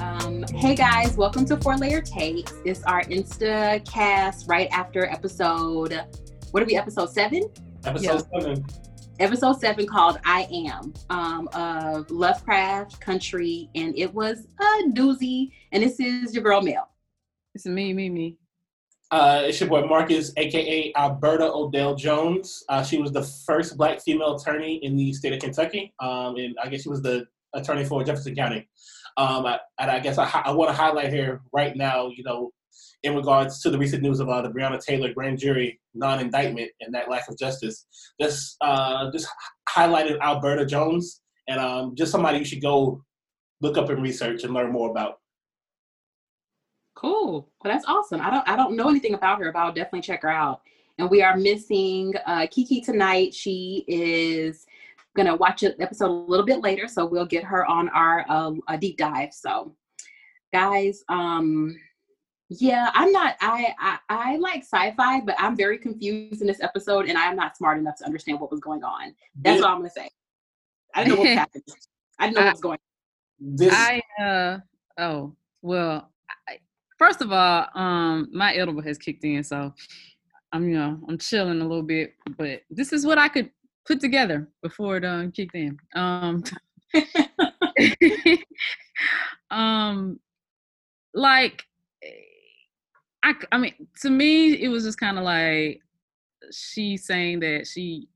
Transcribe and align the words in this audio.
Um, 0.00 0.44
hey 0.54 0.76
guys, 0.76 1.16
welcome 1.16 1.44
to 1.46 1.56
Four 1.56 1.76
Layer 1.76 2.00
Takes. 2.00 2.54
It's 2.64 2.84
our 2.84 3.02
Insta 3.04 3.84
cast 3.90 4.48
right 4.48 4.68
after 4.70 5.06
episode. 5.06 6.00
What 6.52 6.62
are 6.62 6.66
we? 6.66 6.76
Episode 6.76 7.10
seven. 7.10 7.50
Episode 7.84 8.24
seven. 8.32 8.64
Episode 9.18 9.58
seven 9.58 9.86
called 9.86 10.20
"I 10.24 10.46
Am" 10.52 10.94
um, 11.10 11.48
of 11.48 12.08
Lovecraft 12.12 13.00
Country, 13.00 13.70
and 13.74 13.96
it 13.98 14.12
was 14.14 14.46
a 14.60 14.88
doozy. 14.90 15.50
And 15.72 15.82
this 15.82 15.98
is 15.98 16.32
your 16.32 16.44
girl 16.44 16.62
Mel. 16.62 16.88
It's 17.54 17.66
me, 17.66 17.92
me, 17.92 18.08
me. 18.08 18.36
Uh, 19.10 19.42
it's 19.46 19.58
your 19.58 19.68
boy 19.68 19.84
Marcus, 19.84 20.32
aka 20.36 20.92
Alberta 20.96 21.50
Odell 21.52 21.96
Jones. 21.96 22.62
Uh, 22.68 22.84
she 22.84 22.98
was 22.98 23.10
the 23.10 23.22
first 23.22 23.76
black 23.76 24.00
female 24.02 24.36
attorney 24.36 24.76
in 24.84 24.96
the 24.96 25.12
state 25.12 25.32
of 25.32 25.40
Kentucky, 25.40 25.92
um, 25.98 26.36
and 26.36 26.54
I 26.62 26.68
guess 26.68 26.82
she 26.82 26.88
was 26.88 27.02
the 27.02 27.26
attorney 27.54 27.84
for 27.84 28.04
Jefferson 28.04 28.36
County. 28.36 28.68
Um, 29.16 29.46
I, 29.46 29.58
and 29.78 29.90
I 29.90 29.98
guess 30.00 30.18
I, 30.18 30.28
I 30.44 30.52
want 30.52 30.70
to 30.70 30.76
highlight 30.76 31.12
here 31.12 31.40
right 31.52 31.76
now, 31.76 32.08
you 32.08 32.22
know, 32.24 32.50
in 33.02 33.14
regards 33.14 33.60
to 33.62 33.70
the 33.70 33.78
recent 33.78 34.02
news 34.02 34.20
about 34.20 34.44
the 34.44 34.50
Breonna 34.50 34.84
Taylor 34.84 35.12
grand 35.12 35.38
jury 35.38 35.80
non-indictment 35.94 36.70
and 36.80 36.94
that 36.94 37.10
lack 37.10 37.28
of 37.28 37.38
justice. 37.38 37.86
Just, 38.20 38.56
uh, 38.60 39.10
just 39.10 39.28
highlighted 39.68 40.20
Alberta 40.20 40.66
Jones, 40.66 41.20
and 41.48 41.60
um, 41.60 41.94
just 41.96 42.12
somebody 42.12 42.38
you 42.38 42.44
should 42.44 42.62
go 42.62 43.02
look 43.60 43.78
up 43.78 43.90
and 43.90 44.02
research 44.02 44.44
and 44.44 44.54
learn 44.54 44.72
more 44.72 44.90
about. 44.90 45.18
Cool. 46.94 47.48
Well, 47.62 47.72
that's 47.72 47.84
awesome. 47.86 48.20
I 48.20 48.30
don't 48.30 48.48
I 48.48 48.56
don't 48.56 48.74
know 48.74 48.88
anything 48.88 49.14
about 49.14 49.38
her, 49.40 49.52
but 49.52 49.60
I'll 49.60 49.72
definitely 49.72 50.00
check 50.00 50.22
her 50.22 50.28
out. 50.28 50.62
And 50.98 51.08
we 51.08 51.22
are 51.22 51.36
missing 51.36 52.12
uh, 52.26 52.48
Kiki 52.50 52.80
tonight. 52.80 53.32
She 53.32 53.84
is 53.86 54.66
gonna 55.18 55.36
watch 55.36 55.62
an 55.62 55.74
episode 55.80 56.06
a 56.10 56.12
little 56.30 56.46
bit 56.46 56.60
later, 56.62 56.88
so 56.88 57.04
we'll 57.04 57.26
get 57.26 57.44
her 57.44 57.66
on 57.66 57.88
our 57.90 58.24
uh, 58.28 58.52
a 58.68 58.78
deep 58.78 58.96
dive. 58.96 59.34
So, 59.34 59.74
guys, 60.52 61.02
um, 61.10 61.76
yeah, 62.48 62.90
I'm 62.94 63.12
not. 63.12 63.36
I, 63.42 63.74
I 63.78 63.98
I 64.08 64.36
like 64.38 64.62
sci-fi, 64.62 65.20
but 65.20 65.34
I'm 65.38 65.56
very 65.56 65.76
confused 65.78 66.40
in 66.40 66.46
this 66.46 66.62
episode, 66.62 67.06
and 67.08 67.18
I 67.18 67.26
am 67.26 67.36
not 67.36 67.56
smart 67.56 67.78
enough 67.78 67.96
to 67.96 68.06
understand 68.06 68.40
what 68.40 68.50
was 68.50 68.60
going 68.60 68.82
on. 68.82 69.14
That's 69.42 69.60
Yeah. 69.60 69.66
all 69.66 69.72
I'm 69.72 69.78
gonna 69.80 69.90
say. 69.90 70.08
I 70.94 71.04
didn't 71.04 71.16
know 71.16 71.20
what 71.20 71.28
was 71.28 71.38
happening. 71.44 71.64
I 72.18 72.24
didn't 72.26 72.36
know 72.36 72.44
what 72.46 72.52
was 72.54 72.60
going. 72.60 72.78
This, 73.40 73.74
I 73.74 74.02
uh 74.22 74.58
oh 74.98 75.36
well. 75.62 76.10
I, 76.48 76.58
first 76.98 77.20
of 77.20 77.30
all, 77.32 77.66
um, 77.74 78.28
my 78.32 78.54
edible 78.54 78.82
has 78.82 78.96
kicked 78.98 79.24
in, 79.24 79.44
so 79.44 79.74
I'm 80.52 80.68
you 80.68 80.76
know 80.78 80.98
I'm 81.08 81.18
chilling 81.18 81.60
a 81.60 81.66
little 81.66 81.82
bit. 81.82 82.14
But 82.38 82.62
this 82.70 82.92
is 82.94 83.04
what 83.04 83.18
I 83.18 83.28
could 83.28 83.50
put 83.88 84.00
together 84.00 84.46
before 84.62 84.98
it 84.98 85.04
um 85.04 85.32
kicked 85.32 85.54
in. 85.54 85.78
Um, 85.96 86.44
um, 89.50 90.20
like 91.14 91.64
I 93.24 93.58
mean 93.58 93.74
to 94.02 94.10
me 94.10 94.62
it 94.62 94.68
was 94.68 94.84
just 94.84 95.00
kind 95.00 95.18
of 95.18 95.24
like 95.24 95.80
she 96.52 96.96
saying 96.96 97.40
that 97.40 97.66
she 97.66 98.08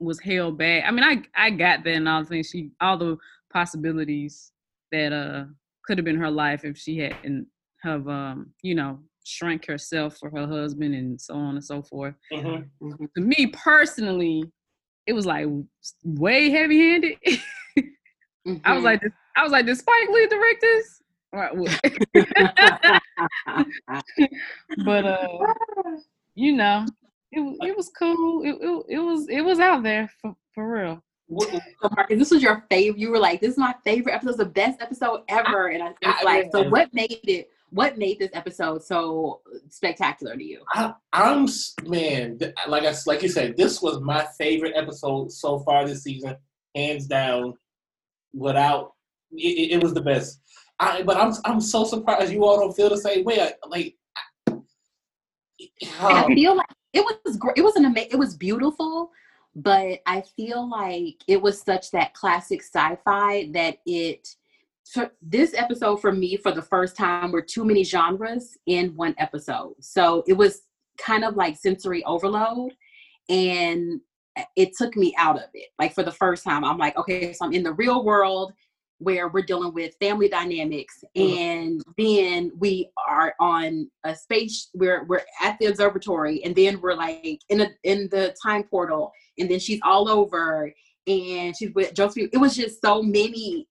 was 0.00 0.20
held 0.20 0.58
back. 0.58 0.84
I 0.86 0.90
mean, 0.90 1.04
I 1.04 1.22
I 1.36 1.50
got 1.50 1.84
that 1.84 1.94
and 1.94 2.08
all 2.08 2.22
the 2.22 2.28
things 2.28 2.50
she 2.50 2.70
all 2.80 2.96
the 2.96 3.18
possibilities 3.52 4.52
that 4.90 5.12
uh 5.12 5.44
could 5.84 5.98
have 5.98 6.04
been 6.04 6.18
her 6.18 6.30
life 6.30 6.64
if 6.64 6.78
she 6.78 6.98
hadn't 6.98 7.46
have 7.82 8.08
um 8.08 8.50
you 8.62 8.74
know 8.74 8.98
shrank 9.24 9.66
herself 9.66 10.16
for 10.16 10.30
her 10.30 10.46
husband 10.46 10.94
and 10.94 11.20
so 11.20 11.34
on 11.34 11.56
and 11.56 11.64
so 11.64 11.82
forth. 11.82 12.14
Mhm. 12.32 12.66
To 13.14 13.20
me 13.20 13.48
personally, 13.48 14.42
it 15.08 15.14
was 15.14 15.26
like 15.26 15.46
way 16.04 16.50
heavy 16.50 16.78
handed. 16.78 17.16
I 18.64 18.74
was 18.74 18.84
like, 18.84 19.02
I 19.36 19.42
was 19.42 19.50
like, 19.52 19.66
did 19.66 19.76
Spike 19.76 20.08
Lee 20.10 20.26
direct 20.28 20.60
this? 20.60 21.02
Right, 21.32 21.52
but 24.84 25.04
uh, 25.04 25.28
you 26.34 26.52
know, 26.56 26.86
it 27.32 27.40
it 27.68 27.76
was 27.76 27.90
cool. 27.98 28.42
It, 28.44 28.56
it 28.60 28.84
it 28.96 28.98
was 28.98 29.28
it 29.28 29.40
was 29.42 29.58
out 29.60 29.82
there 29.82 30.10
for 30.20 30.34
for 30.54 30.70
real. 30.72 31.02
What- 31.26 31.50
So 31.50 31.88
Marcus, 31.94 32.18
this 32.18 32.30
was 32.30 32.42
your 32.42 32.64
favorite. 32.70 32.98
You 32.98 33.10
were 33.10 33.18
like, 33.18 33.40
"This 33.40 33.52
is 33.52 33.58
my 33.58 33.74
favorite 33.84 34.14
episode. 34.14 34.30
It's 34.30 34.38
the 34.38 34.46
best 34.46 34.80
episode 34.80 35.22
ever." 35.28 35.68
And 35.68 35.82
I 35.82 35.88
was 35.88 36.24
like, 36.24 36.48
"So 36.52 36.68
what 36.70 36.92
made 36.94 37.20
it? 37.24 37.50
What 37.70 37.98
made 37.98 38.18
this 38.18 38.30
episode 38.32 38.82
so 38.82 39.40
spectacular 39.68 40.36
to 40.36 40.44
you?" 40.44 40.62
I, 40.74 40.94
I'm 41.12 41.46
man, 41.84 42.38
like 42.66 42.84
I 42.84 42.94
like 43.06 43.22
you 43.22 43.28
said, 43.28 43.56
this 43.56 43.82
was 43.82 44.00
my 44.00 44.26
favorite 44.38 44.74
episode 44.76 45.32
so 45.32 45.60
far 45.60 45.86
this 45.86 46.02
season, 46.02 46.36
hands 46.74 47.06
down. 47.06 47.54
Without 48.34 48.92
it, 49.32 49.72
it, 49.72 49.82
was 49.82 49.94
the 49.94 50.02
best. 50.02 50.40
I 50.78 51.02
but 51.02 51.16
I'm 51.16 51.32
I'm 51.44 51.60
so 51.60 51.84
surprised 51.84 52.32
you 52.32 52.44
all 52.44 52.58
don't 52.58 52.76
feel 52.76 52.90
the 52.90 52.98
same 52.98 53.24
way. 53.24 53.40
Uh, 53.40 53.50
I, 53.64 53.68
like, 53.68 53.96
And 54.50 54.60
I 56.00 56.26
feel 56.26 56.56
like 56.56 56.66
it 56.92 57.04
was 57.24 57.36
great. 57.36 57.56
It 57.56 57.62
was 57.62 57.76
an 57.76 57.84
ama- 57.84 58.06
It 58.10 58.18
was 58.18 58.36
beautiful, 58.36 59.10
but 59.54 60.00
I 60.06 60.22
feel 60.36 60.68
like 60.68 61.16
it 61.26 61.40
was 61.40 61.60
such 61.60 61.90
that 61.92 62.14
classic 62.14 62.62
sci-fi 62.62 63.50
that 63.52 63.78
it. 63.86 64.36
For 64.92 65.10
this 65.20 65.54
episode 65.54 65.96
for 66.00 66.12
me, 66.12 66.36
for 66.36 66.52
the 66.52 66.62
first 66.62 66.96
time, 66.96 67.32
were 67.32 67.42
too 67.42 67.64
many 67.64 67.84
genres 67.84 68.56
in 68.66 68.94
one 68.96 69.14
episode. 69.18 69.74
So 69.80 70.24
it 70.26 70.32
was 70.34 70.62
kind 70.98 71.24
of 71.24 71.36
like 71.36 71.56
sensory 71.56 72.02
overload, 72.04 72.72
and 73.28 74.00
it 74.56 74.76
took 74.76 74.96
me 74.96 75.14
out 75.18 75.36
of 75.36 75.48
it. 75.52 75.68
Like 75.78 75.94
for 75.94 76.02
the 76.02 76.12
first 76.12 76.44
time, 76.44 76.64
I'm 76.64 76.78
like, 76.78 76.96
okay, 76.96 77.32
so 77.32 77.44
I'm 77.44 77.52
in 77.52 77.62
the 77.62 77.72
real 77.72 78.04
world 78.04 78.52
where 79.00 79.28
we're 79.28 79.44
dealing 79.44 79.72
with 79.74 79.94
family 80.00 80.28
dynamics 80.28 81.04
Mhm. 81.16 81.36
and 81.36 81.82
then 81.96 82.50
we 82.58 82.90
are 83.06 83.32
on 83.38 83.88
a 84.02 84.12
space 84.12 84.70
we're 84.74 85.04
we're 85.04 85.22
at 85.40 85.56
the 85.60 85.66
observatory 85.66 86.42
and 86.42 86.56
then 86.56 86.80
we're 86.80 86.94
like 86.96 87.40
in 87.48 87.60
a 87.60 87.68
in 87.84 88.08
the 88.10 88.34
time 88.42 88.64
portal 88.64 89.12
and 89.38 89.48
then 89.48 89.60
she's 89.60 89.78
all 89.84 90.08
over 90.08 90.74
and 91.06 91.56
she's 91.56 91.72
with 91.74 91.94
Josephine. 91.94 92.28
It 92.32 92.38
was 92.38 92.56
just 92.56 92.80
so 92.82 93.00
many. 93.02 93.68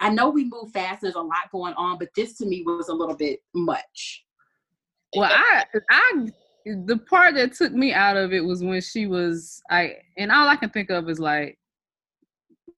I 0.00 0.10
know 0.10 0.28
we 0.28 0.44
move 0.44 0.70
fast. 0.72 1.02
There's 1.02 1.14
a 1.14 1.20
lot 1.20 1.50
going 1.52 1.74
on, 1.74 1.98
but 1.98 2.08
this 2.16 2.36
to 2.38 2.46
me 2.46 2.62
was 2.66 2.88
a 2.88 2.94
little 2.94 3.16
bit 3.16 3.40
much. 3.54 4.24
Well, 5.16 5.30
I 5.32 5.64
I 5.90 6.26
the 6.66 6.96
part 6.98 7.34
that 7.34 7.52
took 7.52 7.72
me 7.72 7.92
out 7.92 8.16
of 8.16 8.32
it 8.32 8.44
was 8.44 8.64
when 8.64 8.80
she 8.80 9.06
was 9.06 9.62
I 9.70 9.94
and 10.16 10.32
all 10.32 10.48
I 10.48 10.56
can 10.56 10.70
think 10.70 10.90
of 10.90 11.08
is 11.08 11.20
like 11.20 11.58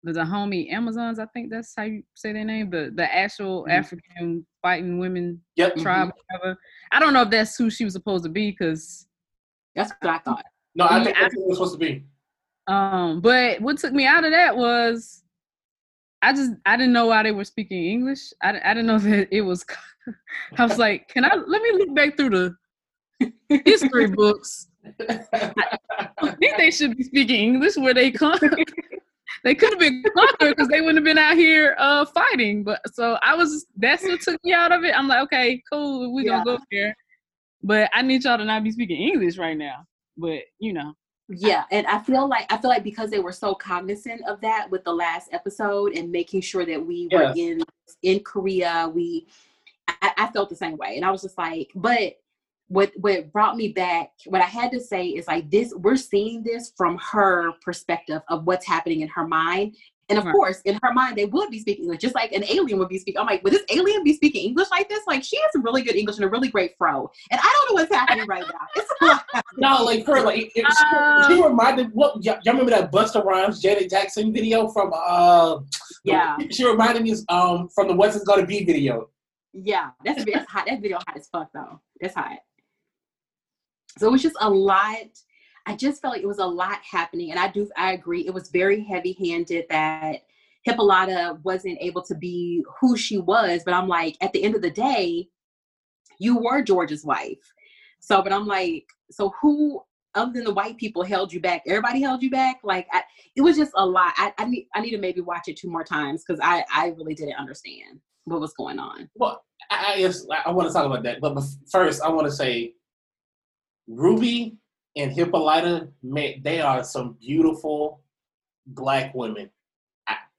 the, 0.02 0.12
Dahomey 0.12 0.68
Amazons. 0.70 1.18
I 1.18 1.26
think 1.26 1.50
that's 1.50 1.72
how 1.76 1.84
you 1.84 2.02
say 2.14 2.32
their 2.32 2.44
name. 2.44 2.70
The 2.70 2.92
the 2.94 3.12
actual 3.12 3.64
Mhm. 3.64 3.70
African 3.70 4.46
fighting 4.62 4.98
women 4.98 5.40
yep. 5.56 5.76
tribe. 5.76 6.12
Whatever. 6.30 6.58
I 6.92 7.00
don't 7.00 7.12
know 7.12 7.22
if 7.22 7.30
that's 7.30 7.56
who 7.56 7.70
she 7.70 7.84
was 7.84 7.92
supposed 7.94 8.24
to 8.24 8.30
be 8.30 8.50
because 8.50 9.06
That's 9.74 9.92
what 10.00 10.10
I 10.14 10.18
thought. 10.18 10.44
No, 10.74 10.84
I 10.86 10.98
Yeah, 10.98 11.04
think 11.04 11.16
that's 11.18 11.34
what 11.36 11.42
it 11.42 11.48
was 11.48 11.58
supposed 11.58 11.74
to 11.74 11.78
be. 11.78 12.04
Um, 12.66 13.20
but 13.20 13.60
what 13.60 13.78
took 13.78 13.92
me 13.92 14.06
out 14.06 14.24
of 14.24 14.30
that 14.32 14.56
was 14.56 15.22
I 16.22 16.32
just 16.32 16.52
I 16.64 16.76
didn't 16.76 16.92
know 16.92 17.06
why 17.06 17.22
they 17.22 17.32
were 17.32 17.44
speaking 17.44 17.84
English. 17.84 18.32
I, 18.42 18.60
I 18.64 18.74
didn't 18.74 18.86
know 18.86 18.98
that 19.10 19.28
it 19.34 19.42
was. 19.42 19.64
I 20.56 20.64
was 20.64 20.78
like, 20.78 21.08
can 21.08 21.24
I 21.24 21.34
let 21.34 21.62
me 21.62 21.72
look 21.72 21.94
back 21.94 22.16
through 22.16 22.30
the 22.30 23.32
history 23.64 24.08
books? 24.08 24.68
I 25.00 26.34
think 26.38 26.56
they 26.56 26.70
should 26.70 26.96
be 26.96 27.02
speaking 27.02 27.54
English 27.54 27.76
where 27.76 27.94
they 27.94 28.10
come. 28.10 28.38
they 29.44 29.54
could 29.54 29.70
have 29.70 29.78
been 29.78 30.02
conquered 30.14 30.56
because 30.56 30.68
they 30.68 30.80
wouldn't 30.80 30.98
have 30.98 31.04
been 31.04 31.18
out 31.18 31.36
here 31.36 31.74
uh 31.78 32.04
fighting. 32.06 32.62
But 32.62 32.80
so 32.94 33.18
I 33.22 33.34
was 33.34 33.66
that's 33.76 34.02
what 34.02 34.20
took 34.20 34.42
me 34.44 34.52
out 34.52 34.72
of 34.72 34.84
it. 34.84 34.96
I'm 34.96 35.08
like, 35.08 35.22
okay, 35.24 35.62
cool, 35.70 36.14
we 36.14 36.24
gonna 36.24 36.44
go 36.44 36.58
there. 36.70 36.96
But 37.62 37.90
I 37.94 38.02
need 38.02 38.24
y'all 38.24 38.38
to 38.38 38.44
not 38.44 38.62
be 38.62 38.70
speaking 38.70 39.00
English 39.00 39.38
right 39.38 39.56
now. 39.56 39.86
But 40.16 40.40
you 40.58 40.72
know, 40.72 40.94
Yeah, 41.28 41.64
and 41.72 41.86
I 41.86 41.98
feel 41.98 42.28
like 42.28 42.50
I 42.52 42.56
feel 42.56 42.70
like 42.70 42.84
because 42.84 43.10
they 43.10 43.18
were 43.18 43.32
so 43.32 43.54
cognizant 43.54 44.22
of 44.28 44.40
that 44.42 44.70
with 44.70 44.84
the 44.84 44.92
last 44.92 45.28
episode 45.32 45.96
and 45.96 46.10
making 46.10 46.40
sure 46.40 46.64
that 46.64 46.84
we 46.84 47.08
were 47.10 47.32
in 47.36 47.62
in 48.02 48.20
Korea, 48.20 48.90
we 48.94 49.26
I, 49.88 50.12
I 50.16 50.26
felt 50.28 50.48
the 50.50 50.56
same 50.56 50.76
way, 50.76 50.96
and 50.96 51.04
I 51.04 51.10
was 51.10 51.22
just 51.22 51.36
like, 51.36 51.72
but 51.74 52.18
what 52.68 52.92
what 52.96 53.32
brought 53.32 53.56
me 53.56 53.68
back, 53.68 54.12
what 54.26 54.40
I 54.40 54.46
had 54.46 54.70
to 54.72 54.80
say 54.80 55.06
is 55.06 55.26
like 55.26 55.50
this: 55.50 55.74
we're 55.74 55.96
seeing 55.96 56.44
this 56.44 56.72
from 56.76 56.96
her 56.98 57.52
perspective 57.60 58.22
of 58.28 58.44
what's 58.44 58.66
happening 58.66 59.00
in 59.00 59.08
her 59.08 59.26
mind. 59.26 59.76
And 60.08 60.18
of 60.18 60.24
Right. 60.24 60.32
course, 60.32 60.60
in 60.62 60.78
her 60.82 60.92
mind, 60.92 61.16
they 61.16 61.24
would 61.24 61.50
be 61.50 61.58
speaking 61.58 61.84
English, 61.84 62.00
just 62.00 62.14
like 62.14 62.30
an 62.32 62.44
alien 62.44 62.78
would 62.78 62.88
be 62.88 62.98
speaking. 62.98 63.18
I'm 63.20 63.26
like, 63.26 63.42
would 63.42 63.52
this 63.52 63.64
alien 63.70 64.04
be 64.04 64.14
speaking 64.14 64.44
English 64.44 64.70
like 64.70 64.88
this? 64.88 65.00
Like, 65.06 65.24
she 65.24 65.36
has 65.38 65.50
some 65.52 65.62
really 65.62 65.82
good 65.82 65.96
English 65.96 66.16
and 66.16 66.24
a 66.24 66.28
really 66.28 66.48
great 66.48 66.74
fro. 66.78 67.10
And 67.30 67.40
I 67.42 67.52
don't 67.66 67.70
know 67.76 67.82
what's 67.82 67.94
happening 67.94 68.26
right 68.26 68.44
now. 68.46 68.66
It's 68.76 68.92
a 69.00 69.04
lot 69.04 69.24
No, 69.56 69.82
like 69.82 70.06
her, 70.06 70.22
like 70.22 70.38
it, 70.38 70.52
it, 70.54 70.66
she, 71.28 71.34
she 71.34 71.42
reminded 71.42 71.90
what 71.92 72.22
y'all, 72.22 72.38
y'all 72.44 72.54
remember 72.54 72.70
that 72.70 72.92
Busta 72.92 73.24
Rhymes 73.24 73.60
Janet 73.60 73.90
Jackson 73.90 74.32
video 74.32 74.68
from 74.68 74.92
uh 74.94 75.58
Yeah. 76.04 76.36
she 76.50 76.64
reminded 76.64 77.02
me 77.02 77.14
um 77.28 77.68
from 77.74 77.88
the 77.88 77.94
What's 77.94 78.14
It's 78.16 78.24
Gonna 78.24 78.46
Be 78.46 78.64
video. 78.64 79.10
Yeah, 79.54 79.90
that's 80.04 80.24
that's 80.24 80.50
hot. 80.50 80.66
That 80.66 80.82
video 80.82 80.98
hot 80.98 81.16
as 81.16 81.28
fuck 81.28 81.48
though. 81.54 81.80
That's 82.00 82.14
hot. 82.14 82.38
So 83.98 84.08
it 84.08 84.10
was 84.12 84.22
just 84.22 84.36
a 84.40 84.50
lot. 84.50 85.08
I 85.66 85.74
just 85.74 86.00
felt 86.00 86.14
like 86.14 86.22
it 86.22 86.28
was 86.28 86.38
a 86.38 86.46
lot 86.46 86.78
happening, 86.88 87.30
and 87.30 87.40
I 87.40 87.48
do 87.48 87.68
I 87.76 87.92
agree. 87.92 88.26
It 88.26 88.34
was 88.34 88.50
very 88.50 88.84
heavy 88.84 89.16
handed 89.18 89.66
that 89.68 90.22
Hippolyta 90.62 91.38
wasn't 91.42 91.78
able 91.80 92.02
to 92.02 92.14
be 92.14 92.64
who 92.80 92.96
she 92.96 93.18
was. 93.18 93.62
But 93.64 93.74
I'm 93.74 93.88
like, 93.88 94.16
at 94.20 94.32
the 94.32 94.42
end 94.42 94.54
of 94.54 94.62
the 94.62 94.70
day, 94.70 95.28
you 96.18 96.38
were 96.38 96.62
George's 96.62 97.04
wife. 97.04 97.38
So, 98.00 98.22
but 98.22 98.32
I'm 98.32 98.46
like, 98.46 98.84
so 99.10 99.32
who 99.40 99.82
other 100.14 100.32
than 100.32 100.44
the 100.44 100.54
white 100.54 100.76
people 100.76 101.02
held 101.02 101.32
you 101.32 101.40
back? 101.40 101.62
Everybody 101.66 102.00
held 102.00 102.22
you 102.22 102.30
back. 102.30 102.60
Like 102.64 102.86
I, 102.92 103.02
it 103.34 103.42
was 103.42 103.56
just 103.56 103.72
a 103.76 103.84
lot. 103.84 104.12
I, 104.16 104.32
I 104.38 104.46
need 104.46 104.66
I 104.74 104.80
need 104.80 104.92
to 104.92 104.98
maybe 104.98 105.20
watch 105.20 105.48
it 105.48 105.56
two 105.56 105.70
more 105.70 105.84
times 105.84 106.24
because 106.26 106.40
I 106.42 106.64
I 106.74 106.88
really 106.96 107.14
didn't 107.14 107.34
understand 107.38 108.00
what 108.24 108.40
was 108.40 108.54
going 108.54 108.78
on. 108.78 109.08
Well, 109.14 109.44
I, 109.70 110.10
I 110.30 110.42
I 110.46 110.50
want 110.50 110.68
to 110.68 110.72
talk 110.72 110.86
about 110.86 111.02
that, 111.04 111.20
but 111.20 111.40
first 111.70 112.02
I 112.02 112.08
want 112.08 112.26
to 112.26 112.32
say, 112.32 112.74
Ruby 113.86 114.58
and 114.96 115.12
Hippolyta, 115.12 115.88
they 116.02 116.60
are 116.60 116.82
some 116.82 117.16
beautiful 117.20 118.00
black 118.66 119.14
women. 119.14 119.50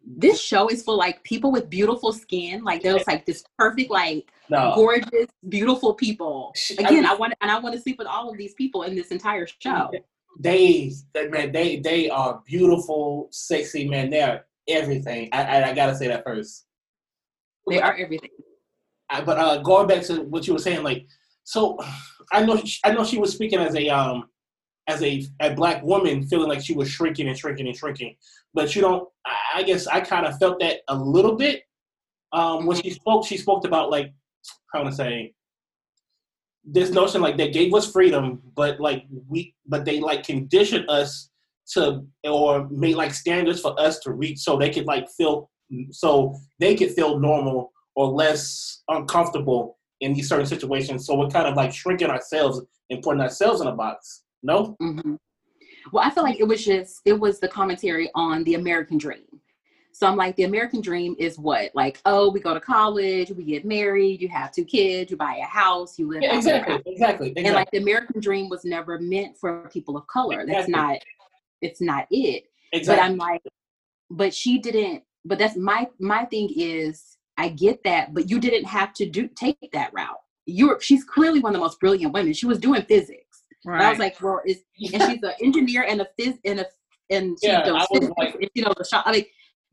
this 0.06 0.42
show 0.42 0.68
is 0.70 0.84
for 0.84 0.96
like 0.96 1.22
people 1.24 1.52
with 1.52 1.70
beautiful 1.70 2.12
skin. 2.12 2.64
Like 2.64 2.82
there's 2.82 3.06
like 3.08 3.26
this 3.26 3.44
perfect, 3.58 3.92
like 3.92 4.30
no. 4.50 4.74
gorgeous, 4.76 5.28
beautiful 5.48 5.94
people. 5.94 6.54
Again, 6.78 7.06
I, 7.06 7.12
I 7.12 7.16
want 7.16 7.34
and 7.42 7.52
I 7.52 7.60
want 7.60 7.76
to 7.76 7.82
sleep 7.82 7.98
with 8.00 8.08
all 8.08 8.32
of 8.32 8.38
these 8.38 8.54
people 8.54 8.84
in 8.84 8.96
this 8.96 9.10
entire 9.10 9.48
show. 9.60 9.92
They, 10.40 10.92
man, 11.16 11.52
they 11.52 11.80
they 11.80 12.10
are 12.10 12.42
beautiful, 12.46 13.28
sexy 13.32 13.88
man. 13.88 14.10
They're 14.10 14.46
everything. 14.68 15.30
I, 15.32 15.44
I, 15.44 15.70
I 15.70 15.74
gotta 15.74 15.96
say 15.96 16.08
that 16.08 16.24
first. 16.24 16.66
They 17.70 17.82
are 17.82 17.96
everything. 17.96 18.30
But 19.10 19.38
uh, 19.38 19.58
going 19.58 19.88
back 19.88 20.04
to 20.04 20.24
what 20.24 20.48
you 20.48 20.54
were 20.54 20.60
saying, 20.60 20.84
like, 20.84 21.06
so 21.44 21.78
I 22.32 22.44
know 22.44 22.62
I 22.84 22.92
know 22.92 23.04
she 23.04 23.20
was 23.20 23.34
speaking 23.34 23.60
as 23.60 23.76
a 23.76 23.90
um 23.90 24.30
as 24.88 25.04
a 25.04 25.26
a 25.40 25.54
black 25.54 25.84
woman, 25.84 26.26
feeling 26.28 26.50
like 26.50 26.62
she 26.62 26.74
was 26.74 26.90
shrinking 26.90 27.28
and 27.28 27.38
shrinking 27.38 27.68
and 27.68 27.76
shrinking. 27.76 28.16
But 28.54 28.76
you 28.76 28.82
don't. 28.82 29.08
I 29.54 29.64
guess 29.64 29.88
I 29.88 30.02
kind 30.02 30.26
of 30.26 30.38
felt 30.40 30.60
that 30.60 30.78
a 30.88 30.96
little 30.96 31.36
bit 31.36 31.64
um, 32.32 32.66
when 32.66 32.82
she 32.82 32.92
spoke. 32.92 33.26
She 33.26 33.38
spoke 33.38 33.66
about 33.66 33.90
like 33.90 34.14
how 34.74 34.84
to 34.84 34.92
say 34.92 35.34
this 36.70 36.92
notion 36.92 37.22
like 37.22 37.38
they 37.38 37.50
gave 37.50 37.74
us 37.74 37.92
freedom, 37.92 38.42
but 38.56 38.80
like 38.80 39.06
we 39.28 39.56
but 39.66 39.86
they 39.86 40.00
like 40.00 40.24
conditioned 40.24 40.90
us 40.90 41.30
to 41.74 42.06
or 42.24 42.68
made 42.70 42.96
like 42.96 43.14
standards 43.14 43.62
for 43.62 43.80
us 43.80 44.00
to 44.00 44.12
reach 44.12 44.40
so 44.40 44.58
they 44.58 44.70
could 44.70 44.86
like 44.86 45.10
feel 45.10 45.50
so 45.92 46.36
they 46.60 46.76
could 46.76 46.92
feel 46.92 47.20
normal 47.20 47.72
or 47.96 48.08
less 48.08 48.84
uncomfortable 48.90 49.78
in 50.02 50.14
these 50.14 50.30
certain 50.30 50.46
situations. 50.46 51.06
So 51.06 51.16
we're 51.16 51.30
kind 51.30 51.48
of 51.48 51.56
like 51.56 51.74
shrinking 51.74 52.10
ourselves 52.10 52.62
and 52.90 53.02
putting 53.02 53.22
ourselves 53.22 53.62
in 53.62 53.68
a 53.68 53.76
box. 53.76 54.24
No. 54.48 54.78
Mm-hmm. 54.82 55.16
Well, 55.92 56.04
I 56.04 56.10
feel 56.10 56.24
like 56.24 56.40
it 56.40 56.48
was 56.48 56.64
just 56.66 57.02
it 57.06 57.20
was 57.20 57.40
the 57.40 57.48
commentary 57.48 58.10
on 58.16 58.44
the 58.46 58.56
American 58.56 58.98
dream. 58.98 59.26
So 59.92 60.06
I'm 60.08 60.16
like, 60.16 60.36
the 60.36 60.44
American 60.44 60.80
dream 60.80 61.16
is 61.18 61.40
what? 61.40 61.72
Like, 61.74 62.00
oh, 62.06 62.30
we 62.30 62.40
go 62.40 62.54
to 62.54 62.60
college, 62.60 63.32
we 63.32 63.44
get 63.44 63.66
married, 63.66 64.22
you 64.22 64.30
have 64.30 64.52
two 64.52 64.64
kids, 64.64 65.10
you 65.10 65.18
buy 65.18 65.40
a 65.42 65.46
house, 65.46 65.98
you 65.98 66.08
live. 66.08 66.22
Yeah, 66.22 66.38
exactly, 66.38 66.76
exactly, 66.86 67.30
exactly, 67.30 67.46
And 67.46 67.56
like 67.56 67.72
the 67.72 67.80
American 67.80 68.22
dream 68.22 68.48
was 68.48 68.64
never 68.64 69.00
meant 69.00 69.38
for 69.38 69.68
people 69.70 69.98
of 69.98 70.06
color. 70.08 70.42
Exactly. 70.42 70.54
That's 70.54 70.70
not. 70.70 70.98
It's 71.62 71.82
not 71.82 72.08
it. 72.12 72.44
Exactly. 72.74 72.96
But 72.96 73.04
I'm 73.04 73.18
like, 73.18 73.42
but 74.12 74.34
she 74.34 74.60
didn't. 74.60 75.04
But 75.26 75.40
that's 75.40 75.58
my 75.58 75.88
my 76.00 76.26
thing 76.26 76.50
is 76.56 77.18
I 77.38 77.50
get 77.50 77.84
that, 77.84 78.14
but 78.14 78.30
you 78.30 78.40
didn't 78.40 78.66
have 78.66 78.94
to 78.94 79.10
do 79.10 79.28
take 79.28 79.58
that 79.74 79.92
route. 79.94 80.22
You're 80.46 80.80
she's 80.80 81.04
clearly 81.04 81.40
one 81.40 81.52
of 81.52 81.60
the 81.60 81.64
most 81.64 81.80
brilliant 81.80 82.14
women. 82.14 82.34
She 82.34 82.46
was 82.46 82.60
doing 82.60 82.84
physics. 82.84 83.27
Right. 83.68 83.82
I 83.82 83.90
was 83.90 84.00
like, 84.00 84.22
well, 84.22 84.40
is 84.46 84.64
and 84.94 85.04
she's 85.04 85.22
an 85.22 85.34
engineer 85.44 85.84
and 85.84 86.00
a 86.00 86.08
phys 86.18 86.40
and 86.46 86.62
a 86.62 86.66
and 87.10 87.38
she 87.44 87.50
yeah, 87.50 87.64
does 87.64 87.86
physics, 87.92 88.14
like, 88.18 88.50
you 88.54 88.64
know 88.64 88.74
the 88.78 88.86
shop. 88.86 89.04
I 89.06 89.12
mean, 89.12 89.26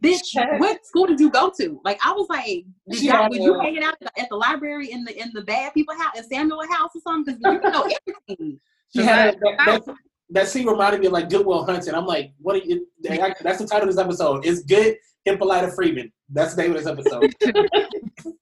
bitch, 0.02 0.58
what 0.58 0.85
school 0.85 1.06
did 1.06 1.20
you 1.20 1.31
go 1.31 1.52
to? 1.61 1.81
Like 1.85 2.00
I 2.05 2.11
was 2.11 2.26
like, 2.29 2.64
did 2.91 3.02
y'all, 3.02 3.31
were 3.31 3.37
you 3.37 3.61
hanging 3.61 3.85
out 3.85 3.94
at 4.02 4.29
the 4.29 4.35
library 4.37 4.91
in 4.91 5.05
the 5.05 5.17
in 5.17 5.31
the 5.32 5.43
bad 5.43 5.75
people 5.75 5.94
house 5.94 6.19
in 6.19 6.25
Samuel 6.25 6.67
house 6.73 6.91
or 6.93 7.00
something? 7.06 7.37
Because 7.37 7.61
you 7.62 7.70
know 7.70 7.88
everything. 8.08 8.61
She 8.94 9.02
had 9.02 9.41
that, 9.41 9.82
that, 9.87 9.97
that, 10.31 10.47
scene 10.47 10.69
reminded 10.69 11.00
me 11.00 11.08
of 11.08 11.12
like 11.12 11.29
Good 11.29 11.44
Will 11.44 11.64
Hunting. 11.64 11.93
I'm 11.94 12.06
like, 12.06 12.31
what 12.40 12.55
are 12.55 12.61
you? 12.64 12.87
That's 13.02 13.58
the 13.58 13.67
title 13.67 13.88
of 13.88 13.97
this 13.97 13.99
episode. 13.99 14.47
It's 14.47 14.62
good 14.62 14.94
Hippolyta 15.25 15.73
Freeman. 15.73 16.12
That's 16.29 16.55
the 16.55 16.62
name 16.62 16.76
of 16.76 16.79
this 16.79 16.87
episode. 16.87 17.35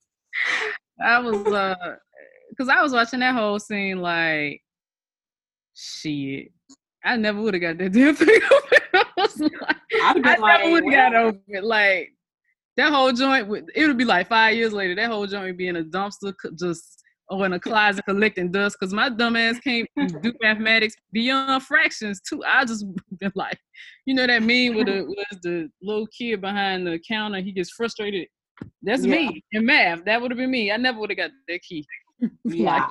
I 1.02 1.20
was 1.20 1.46
uh, 1.46 1.96
because 2.50 2.69
I 2.69 2.82
was 2.82 2.93
watching 2.93 3.20
that 3.20 3.34
whole 3.34 3.58
scene 3.58 4.02
like, 4.02 4.60
shit. 5.74 6.52
I 7.04 7.16
never 7.16 7.40
would 7.40 7.54
have 7.54 7.60
got 7.60 7.78
that 7.78 7.92
damn 7.92 8.14
thing 8.14 8.40
I 8.94 9.02
like, 9.58 9.76
I 10.02 10.12
never 10.14 10.40
like, 10.40 10.64
would 10.64 10.84
have 10.84 11.12
got 11.12 11.14
over 11.14 11.38
it. 11.48 11.64
Like 11.64 12.12
that 12.76 12.92
whole 12.92 13.12
joint, 13.12 13.48
would, 13.48 13.70
it 13.74 13.86
would 13.86 13.98
be 13.98 14.04
like 14.04 14.28
five 14.28 14.54
years 14.54 14.72
later. 14.72 14.94
That 14.94 15.10
whole 15.10 15.26
joint 15.26 15.44
would 15.44 15.58
be 15.58 15.69
in 15.69 15.76
a 15.76 15.84
dumpster, 15.84 16.32
just 16.58 17.02
or 17.28 17.46
in 17.46 17.52
a 17.54 17.60
closet 17.60 18.04
collecting 18.06 18.50
dust. 18.50 18.78
Cause 18.78 18.92
my 18.92 19.08
dumb 19.08 19.36
ass 19.36 19.58
can't 19.58 19.88
do 20.22 20.32
mathematics 20.42 20.94
beyond 21.12 21.62
fractions 21.62 22.20
too. 22.20 22.42
I 22.46 22.64
just 22.64 22.84
been 23.19 23.32
like, 23.34 23.58
you 24.06 24.14
know 24.14 24.26
that 24.26 24.42
meme 24.42 24.76
with 24.76 24.86
the 24.86 25.04
was 25.06 25.40
the 25.42 25.69
little 25.82 26.06
kid 26.06 26.40
behind 26.40 26.86
the 26.86 27.00
counter. 27.08 27.40
He 27.40 27.52
gets 27.52 27.70
frustrated. 27.70 28.28
That's 28.82 29.04
yeah. 29.04 29.16
me 29.16 29.44
in 29.52 29.66
math. 29.66 30.04
That 30.04 30.20
would 30.20 30.30
have 30.30 30.38
been 30.38 30.50
me. 30.50 30.70
I 30.70 30.76
never 30.76 30.98
would 31.00 31.10
have 31.10 31.16
got 31.16 31.30
that 31.48 31.62
key. 31.62 31.86
Yeah. 32.44 32.88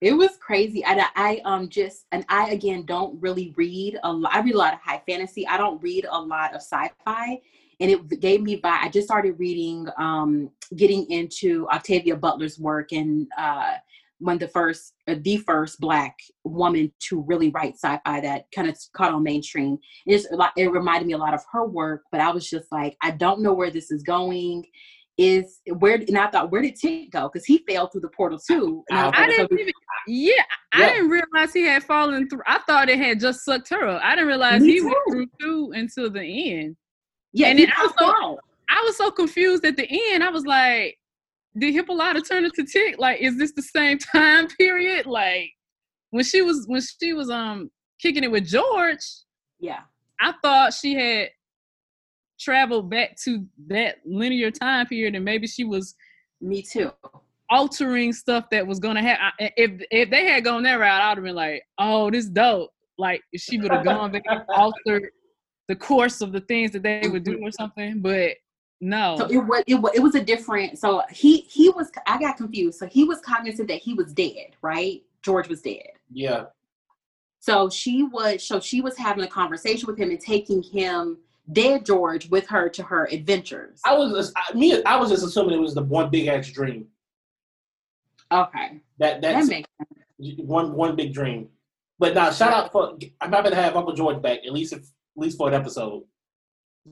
It 0.00 0.12
was 0.12 0.36
crazy. 0.38 0.84
I, 0.84 1.06
I 1.14 1.40
um 1.44 1.68
just 1.68 2.06
and 2.12 2.24
I 2.28 2.50
again 2.50 2.84
don't 2.84 3.20
really 3.20 3.54
read 3.56 3.98
a 4.02 4.12
lot. 4.12 4.34
I 4.34 4.40
read 4.40 4.54
a 4.54 4.58
lot 4.58 4.74
of 4.74 4.80
high 4.80 5.02
fantasy. 5.06 5.46
I 5.46 5.56
don't 5.56 5.82
read 5.82 6.06
a 6.10 6.20
lot 6.20 6.54
of 6.54 6.60
sci-fi, 6.60 7.40
and 7.80 7.90
it 7.90 8.20
gave 8.20 8.42
me 8.42 8.56
by. 8.56 8.78
I 8.82 8.88
just 8.88 9.06
started 9.06 9.38
reading, 9.38 9.86
um, 9.98 10.50
getting 10.76 11.10
into 11.10 11.66
Octavia 11.68 12.16
Butler's 12.16 12.58
work, 12.58 12.92
and 12.92 13.26
uh, 13.38 13.74
when 14.18 14.38
the 14.38 14.48
first, 14.48 14.94
uh, 15.08 15.16
the 15.20 15.38
first 15.38 15.78
black 15.80 16.18
woman 16.44 16.92
to 17.00 17.22
really 17.22 17.50
write 17.50 17.74
sci-fi 17.74 18.20
that 18.20 18.46
kind 18.54 18.68
of 18.68 18.78
caught 18.94 19.12
on 19.12 19.22
mainstream. 19.22 19.78
It's 20.04 20.26
it 20.56 20.70
reminded 20.70 21.06
me 21.06 21.14
a 21.14 21.18
lot 21.18 21.34
of 21.34 21.40
her 21.52 21.66
work, 21.66 22.02
but 22.12 22.20
I 22.20 22.30
was 22.30 22.48
just 22.48 22.70
like, 22.70 22.96
I 23.02 23.12
don't 23.12 23.42
know 23.42 23.52
where 23.54 23.70
this 23.70 23.90
is 23.90 24.02
going 24.02 24.66
is 25.18 25.60
where 25.78 25.94
and 25.94 26.18
I 26.18 26.28
thought 26.30 26.50
where 26.50 26.60
did 26.62 26.76
Tick 26.76 27.10
go 27.10 27.30
because 27.32 27.46
he 27.46 27.64
fell 27.68 27.88
through 27.88 28.02
the 28.02 28.08
portal 28.08 28.38
too. 28.38 28.84
I, 28.90 29.10
I 29.14 29.26
didn't 29.26 29.58
even, 29.58 29.72
yeah, 30.06 30.42
I 30.74 30.92
didn't 30.92 31.08
realize 31.08 31.52
he 31.54 31.62
had 31.62 31.84
fallen 31.84 32.28
through. 32.28 32.42
I 32.46 32.58
thought 32.66 32.90
it 32.90 32.98
had 32.98 33.20
just 33.20 33.44
sucked 33.44 33.70
her 33.70 33.86
up. 33.86 34.02
I 34.04 34.14
didn't 34.14 34.28
realize 34.28 34.60
Me 34.60 34.72
he 34.74 34.80
too. 34.80 34.92
went 35.08 35.30
through 35.40 35.72
until 35.72 36.10
the 36.10 36.20
end. 36.60 36.76
Yeah, 37.32 37.48
and 37.48 37.60
I 37.60 37.82
was 37.82 37.92
so 37.98 38.38
I 38.70 38.82
was 38.84 38.96
so 38.96 39.10
confused 39.10 39.64
at 39.64 39.76
the 39.76 39.86
end. 39.90 40.22
I 40.22 40.30
was 40.30 40.44
like, 40.44 40.98
did 41.58 41.72
Hippolyta 41.72 42.20
turn 42.20 42.44
into 42.44 42.64
Tick? 42.64 42.96
Like, 42.98 43.20
is 43.20 43.38
this 43.38 43.52
the 43.52 43.62
same 43.62 43.98
time 44.14 44.48
period? 44.48 45.06
Like 45.06 45.50
when 46.10 46.24
she 46.24 46.42
was 46.42 46.66
when 46.66 46.82
she 46.82 47.14
was 47.14 47.30
um 47.30 47.70
kicking 48.00 48.24
it 48.24 48.30
with 48.30 48.46
George. 48.46 49.04
Yeah, 49.58 49.80
I 50.20 50.34
thought 50.42 50.74
she 50.74 50.94
had 50.94 51.30
travel 52.38 52.82
back 52.82 53.16
to 53.24 53.44
that 53.68 53.96
linear 54.04 54.50
time 54.50 54.86
period 54.86 55.14
and 55.14 55.24
maybe 55.24 55.46
she 55.46 55.64
was 55.64 55.94
me 56.40 56.62
too. 56.62 56.90
altering 57.50 58.12
stuff 58.12 58.44
that 58.50 58.66
was 58.66 58.78
gonna 58.78 59.02
happen 59.02 59.48
if 59.56 59.82
if 59.90 60.10
they 60.10 60.26
had 60.26 60.44
gone 60.44 60.62
that 60.62 60.74
route 60.74 61.00
i'd 61.00 61.16
have 61.16 61.24
been 61.24 61.34
like 61.34 61.62
oh 61.78 62.10
this 62.10 62.26
dope. 62.26 62.70
Like 62.98 63.20
if 63.32 63.42
she 63.42 63.58
would 63.58 63.70
have 63.70 63.84
gone 63.92 64.12
back 64.12 64.22
altered 64.48 65.10
the 65.68 65.76
course 65.76 66.20
of 66.20 66.32
the 66.32 66.40
things 66.40 66.72
that 66.72 66.82
they 66.82 67.08
would 67.08 67.24
do 67.24 67.36
mm-hmm. 67.36 67.44
or 67.44 67.50
something 67.50 68.00
but 68.00 68.32
no. 68.80 69.16
So 69.18 69.26
it 69.26 69.38
was 69.38 69.64
it 69.66 69.74
was, 69.76 69.92
it 69.94 70.00
was 70.00 70.14
a 70.14 70.22
different 70.22 70.78
so 70.78 71.02
he 71.10 71.38
he 71.40 71.70
was 71.70 71.90
i 72.06 72.18
got 72.18 72.36
confused. 72.36 72.78
So 72.78 72.86
he 72.86 73.04
was 73.04 73.20
cognizant 73.20 73.68
that 73.68 73.78
he 73.78 73.94
was 73.94 74.12
dead 74.12 74.56
right? 74.62 75.02
George 75.22 75.48
was 75.48 75.62
dead. 75.62 75.88
Yeah. 76.12 76.44
So 77.40 77.70
she 77.70 78.02
was 78.02 78.42
so 78.42 78.60
she 78.60 78.80
was 78.80 78.96
having 78.96 79.24
a 79.24 79.28
conversation 79.28 79.86
with 79.86 79.98
him 79.98 80.10
and 80.10 80.20
taking 80.20 80.62
him 80.62 81.18
dead 81.52 81.86
George 81.86 82.28
with 82.30 82.46
her 82.48 82.68
to 82.70 82.82
her 82.82 83.06
adventures. 83.10 83.80
I 83.84 83.94
was 83.94 84.32
I, 84.36 84.56
me. 84.56 84.82
I 84.84 84.96
was 84.96 85.10
just 85.10 85.24
assuming 85.24 85.54
it 85.54 85.60
was 85.60 85.74
the 85.74 85.82
one 85.82 86.10
big 86.10 86.26
ass 86.26 86.50
dream. 86.50 86.86
Okay. 88.32 88.80
That 88.98 89.20
that's 89.20 89.48
that 89.48 89.52
makes 89.54 89.68
sense. 90.18 90.40
one 90.40 90.72
one 90.72 90.96
big 90.96 91.12
dream. 91.12 91.48
But 91.98 92.14
now, 92.14 92.30
shout 92.30 92.52
out 92.52 92.72
for 92.72 92.98
I'm 93.20 93.32
happy 93.32 93.50
to 93.50 93.56
have 93.56 93.76
Uncle 93.76 93.94
George 93.94 94.20
back 94.20 94.40
at 94.44 94.52
least 94.52 94.72
if, 94.72 94.80
at 94.80 94.86
least 95.16 95.38
for 95.38 95.48
an 95.48 95.54
episode. 95.54 96.02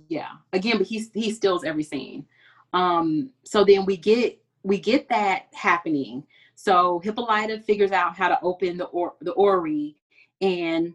Yeah. 0.08 0.30
Again, 0.52 0.78
but 0.78 0.86
he's 0.86 1.10
he 1.12 1.30
steals 1.32 1.64
every 1.64 1.82
scene. 1.82 2.26
Um. 2.72 3.30
So 3.44 3.64
then 3.64 3.84
we 3.84 3.96
get 3.96 4.40
we 4.62 4.78
get 4.78 5.08
that 5.08 5.46
happening. 5.52 6.24
So 6.54 7.00
Hippolyta 7.00 7.60
figures 7.60 7.90
out 7.90 8.16
how 8.16 8.28
to 8.28 8.38
open 8.42 8.78
the 8.78 8.84
or 8.86 9.14
the 9.20 9.32
orrery, 9.32 9.96
and 10.40 10.94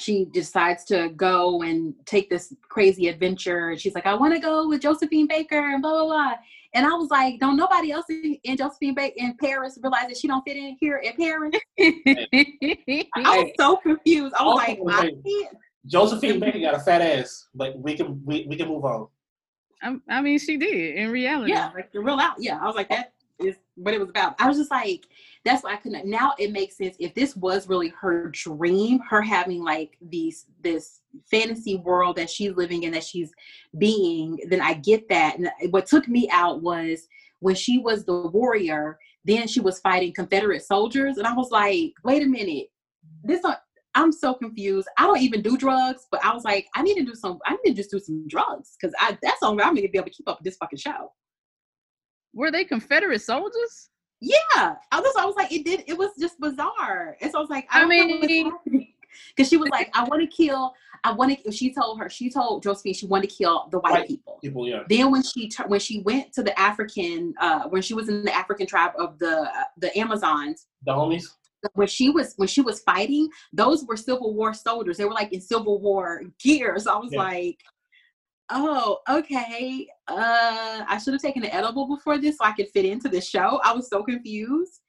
she 0.00 0.26
decides 0.26 0.84
to 0.86 1.10
go 1.10 1.62
and 1.62 1.94
take 2.06 2.30
this 2.30 2.54
crazy 2.68 3.08
adventure. 3.08 3.76
She's 3.76 3.94
like, 3.94 4.06
I 4.06 4.14
want 4.14 4.34
to 4.34 4.40
go 4.40 4.68
with 4.68 4.80
Josephine 4.80 5.26
Baker 5.26 5.72
and 5.72 5.82
blah 5.82 5.92
blah 5.92 6.06
blah. 6.06 6.34
And 6.74 6.86
I 6.86 6.90
was 6.90 7.10
like, 7.10 7.40
don't 7.40 7.56
nobody 7.56 7.92
else 7.92 8.06
in, 8.10 8.36
in 8.44 8.56
Josephine 8.56 8.94
Baker 8.94 9.14
in 9.16 9.36
Paris 9.40 9.78
realize 9.82 10.08
that 10.08 10.18
she 10.18 10.28
don't 10.28 10.42
fit 10.42 10.56
in 10.56 10.76
here 10.78 10.98
in 10.98 11.14
Paris? 11.14 11.54
I 11.78 13.08
was 13.16 13.52
so 13.58 13.76
confused. 13.76 14.34
I 14.38 14.44
was 14.44 14.56
like, 14.56 14.78
I 14.88 15.10
Josephine 15.86 16.40
Baker 16.40 16.58
got 16.58 16.74
a 16.74 16.80
fat 16.80 17.00
ass, 17.00 17.48
but 17.54 17.78
we 17.78 17.96
can 17.96 18.22
we, 18.24 18.46
we 18.48 18.56
can 18.56 18.68
move 18.68 18.84
on. 18.84 19.08
I, 19.82 19.96
I 20.08 20.20
mean, 20.20 20.38
she 20.38 20.56
did 20.56 20.96
in 20.96 21.10
reality. 21.10 21.52
Yeah, 21.52 21.70
like 21.74 21.92
the 21.92 22.00
real 22.00 22.18
out. 22.18 22.36
Yeah, 22.38 22.58
I 22.60 22.66
was 22.66 22.74
like, 22.74 22.88
that 22.90 23.12
is 23.38 23.56
what 23.76 23.94
it 23.94 24.00
was 24.00 24.10
about. 24.10 24.34
I 24.38 24.48
was 24.48 24.58
just 24.58 24.70
like, 24.70 25.06
that's 25.48 25.64
why 25.64 25.72
I 25.72 25.76
couldn't. 25.76 26.06
Now 26.06 26.34
it 26.38 26.52
makes 26.52 26.76
sense. 26.76 26.94
If 26.98 27.14
this 27.14 27.34
was 27.34 27.68
really 27.68 27.88
her 28.00 28.28
dream, 28.28 29.00
her 29.08 29.22
having 29.22 29.64
like 29.64 29.96
these 30.10 30.44
this 30.62 31.00
fantasy 31.30 31.76
world 31.76 32.16
that 32.16 32.28
she's 32.28 32.52
living 32.52 32.82
in, 32.82 32.92
that 32.92 33.02
she's 33.02 33.32
being, 33.78 34.38
then 34.50 34.60
I 34.60 34.74
get 34.74 35.08
that. 35.08 35.38
And 35.38 35.46
uh, 35.46 35.68
what 35.70 35.86
took 35.86 36.06
me 36.06 36.28
out 36.30 36.62
was 36.62 37.08
when 37.40 37.54
she 37.54 37.78
was 37.78 38.04
the 38.04 38.28
warrior. 38.28 38.98
Then 39.24 39.48
she 39.48 39.60
was 39.60 39.80
fighting 39.80 40.12
Confederate 40.12 40.62
soldiers, 40.62 41.18
and 41.18 41.26
I 41.26 41.34
was 41.34 41.50
like, 41.50 41.92
wait 42.04 42.22
a 42.22 42.26
minute, 42.26 42.68
this. 43.24 43.42
I'm 43.94 44.12
so 44.12 44.34
confused. 44.34 44.86
I 44.96 45.06
don't 45.06 45.20
even 45.20 45.42
do 45.42 45.56
drugs, 45.56 46.06
but 46.10 46.24
I 46.24 46.32
was 46.32 46.44
like, 46.44 46.66
I 46.76 46.82
need 46.82 46.94
to 46.96 47.04
do 47.04 47.14
some. 47.14 47.38
I 47.46 47.56
need 47.64 47.74
to 47.74 47.76
just 47.76 47.90
do 47.90 47.98
some 47.98 48.28
drugs 48.28 48.76
because 48.78 48.94
I 49.00 49.18
that's 49.22 49.40
the 49.40 49.46
only 49.46 49.62
way 49.62 49.64
I'm 49.64 49.74
gonna 49.74 49.88
be 49.88 49.98
able 49.98 50.08
to 50.08 50.14
keep 50.14 50.28
up 50.28 50.38
with 50.38 50.44
this 50.44 50.56
fucking 50.56 50.78
show. 50.78 51.12
Were 52.34 52.50
they 52.50 52.64
Confederate 52.64 53.22
soldiers? 53.22 53.90
Yeah, 54.20 54.74
I 54.92 55.00
was. 55.00 55.14
I 55.18 55.24
was 55.24 55.36
like, 55.36 55.52
it 55.52 55.64
did. 55.64 55.84
It 55.86 55.96
was 55.96 56.10
just 56.18 56.40
bizarre, 56.40 57.16
and 57.20 57.30
so 57.30 57.38
I 57.38 57.40
was 57.40 57.50
like, 57.50 57.66
I, 57.70 57.82
I 57.82 57.86
mean, 57.86 58.20
because 59.36 59.48
she 59.48 59.56
was 59.56 59.68
like, 59.70 59.90
I 59.94 60.04
want 60.04 60.20
to 60.22 60.26
kill. 60.26 60.74
I 61.04 61.12
want 61.12 61.38
to. 61.44 61.52
She 61.52 61.72
told 61.72 62.00
her. 62.00 62.10
She 62.10 62.28
told 62.28 62.64
Josephine 62.64 62.94
she 62.94 63.06
wanted 63.06 63.30
to 63.30 63.36
kill 63.36 63.68
the 63.70 63.78
white, 63.78 63.92
White 63.92 64.08
people. 64.08 64.38
People, 64.42 64.68
yeah. 64.68 64.82
Then 64.88 65.12
when 65.12 65.22
she 65.22 65.48
tur- 65.48 65.68
when 65.68 65.78
she 65.78 66.00
went 66.00 66.32
to 66.32 66.42
the 66.42 66.58
African 66.58 67.32
uh 67.40 67.68
when 67.68 67.80
she 67.82 67.94
was 67.94 68.08
in 68.08 68.24
the 68.24 68.34
African 68.34 68.66
tribe 68.66 68.92
of 68.98 69.18
the 69.20 69.42
uh, 69.42 69.64
the 69.76 69.96
Amazons 69.96 70.66
The 70.84 70.92
homies. 70.92 71.24
when 71.74 71.86
she 71.86 72.10
was 72.10 72.34
when 72.36 72.48
she 72.48 72.60
was 72.60 72.80
fighting 72.80 73.28
those 73.52 73.84
were 73.84 73.96
Civil 73.96 74.34
War 74.34 74.52
soldiers 74.52 74.96
they 74.96 75.04
were 75.04 75.12
like 75.12 75.32
in 75.32 75.40
Civil 75.40 75.80
War 75.80 76.22
gear 76.42 76.76
so 76.80 76.92
I 76.92 76.98
was 76.98 77.12
Yeah. 77.12 77.18
like 77.22 77.60
oh 78.50 78.98
okay. 79.08 79.86
Uh 80.06 80.84
I 80.88 80.98
should 80.98 81.14
have 81.14 81.22
taken 81.22 81.44
an 81.44 81.50
edible 81.50 81.86
before 81.86 82.18
this 82.18 82.38
so 82.38 82.44
I 82.44 82.52
could 82.52 82.68
fit 82.70 82.84
into 82.84 83.08
the 83.08 83.20
show. 83.20 83.60
I 83.64 83.72
was 83.72 83.88
so 83.88 84.02
confused. 84.02 84.80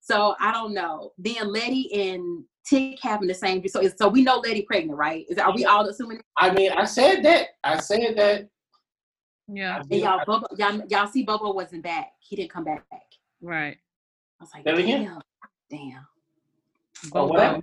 So 0.00 0.34
I 0.40 0.52
don't 0.52 0.74
know. 0.74 1.12
Then 1.18 1.52
Letty 1.52 2.10
and 2.10 2.44
Tick 2.68 2.98
having 3.00 3.28
the 3.28 3.34
same 3.34 3.66
so 3.68 3.88
so 3.96 4.08
we 4.08 4.22
know 4.22 4.38
Letty 4.38 4.62
pregnant 4.62 4.98
right? 4.98 5.24
Is 5.28 5.38
are 5.38 5.54
we 5.54 5.64
all 5.64 5.88
assuming 5.88 6.20
I 6.38 6.52
mean, 6.52 6.72
I 6.72 6.84
said 6.84 7.22
that. 7.24 7.48
I 7.64 7.78
said 7.80 8.16
that. 8.16 8.48
Yeah, 9.48 9.80
and 9.90 10.00
y'all 10.00 10.24
Bobo 10.26 10.46
y'all, 10.58 10.82
y'all 10.88 11.06
see 11.06 11.22
Bobo 11.22 11.52
wasn't 11.52 11.84
back. 11.84 12.08
He 12.20 12.34
didn't 12.36 12.50
come 12.50 12.64
back. 12.64 12.84
Right. 13.40 13.76
I 14.40 14.44
was 14.44 14.50
like 14.52 14.64
Say 14.64 14.82
it 14.82 14.86
damn 14.86 15.20
damn. 15.70 16.06
Oh, 17.12 17.28
Bobo. 17.28 17.62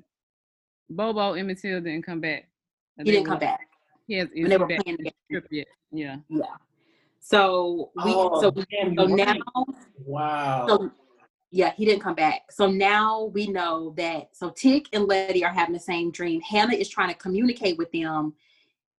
Bobo 0.90 1.34
Emmett 1.34 1.60
Till 1.60 1.82
didn't 1.82 2.06
come 2.06 2.22
back. 2.22 2.48
he 2.98 3.04
didn't 3.04 3.26
come 3.26 3.40
back 3.40 3.68
He 4.08 4.16
has 4.16 4.28
when 4.34 4.50
they 4.50 4.58
were 4.58 4.68
back 4.68 4.84
playing 4.84 4.96
on 4.96 4.98
together. 4.98 5.16
the 5.30 5.34
trip 5.34 5.48
yet. 5.52 5.68
Yeah. 5.92 6.18
Yeah. 6.30 6.46
So 7.20 7.92
we 8.04 8.14
Oh, 8.14 8.42
so 8.42 8.52
damn, 8.52 8.96
so 8.96 9.08
you're 9.08 9.18
now 9.18 9.26
right. 9.26 9.40
Wow. 10.06 10.68
so 10.68 10.92
yeah, 11.52 11.72
he 11.78 11.86
didn't 11.86 12.02
come 12.02 12.16
back. 12.16 12.42
So 12.52 12.70
now 12.70 13.26
we 13.26 13.48
know 13.48 13.94
that 13.98 14.30
so 14.36 14.50
Tick 14.50 14.88
and 14.92 15.06
Letty 15.06 15.46
are 15.46 15.54
having 15.54 15.74
the 15.74 15.80
same 15.80 16.12
dream. 16.12 16.42
Hannah 16.42 16.74
is 16.74 16.90
trying 16.90 17.10
to 17.10 17.16
communicate 17.16 17.78
with 17.78 17.92
them. 17.92 18.34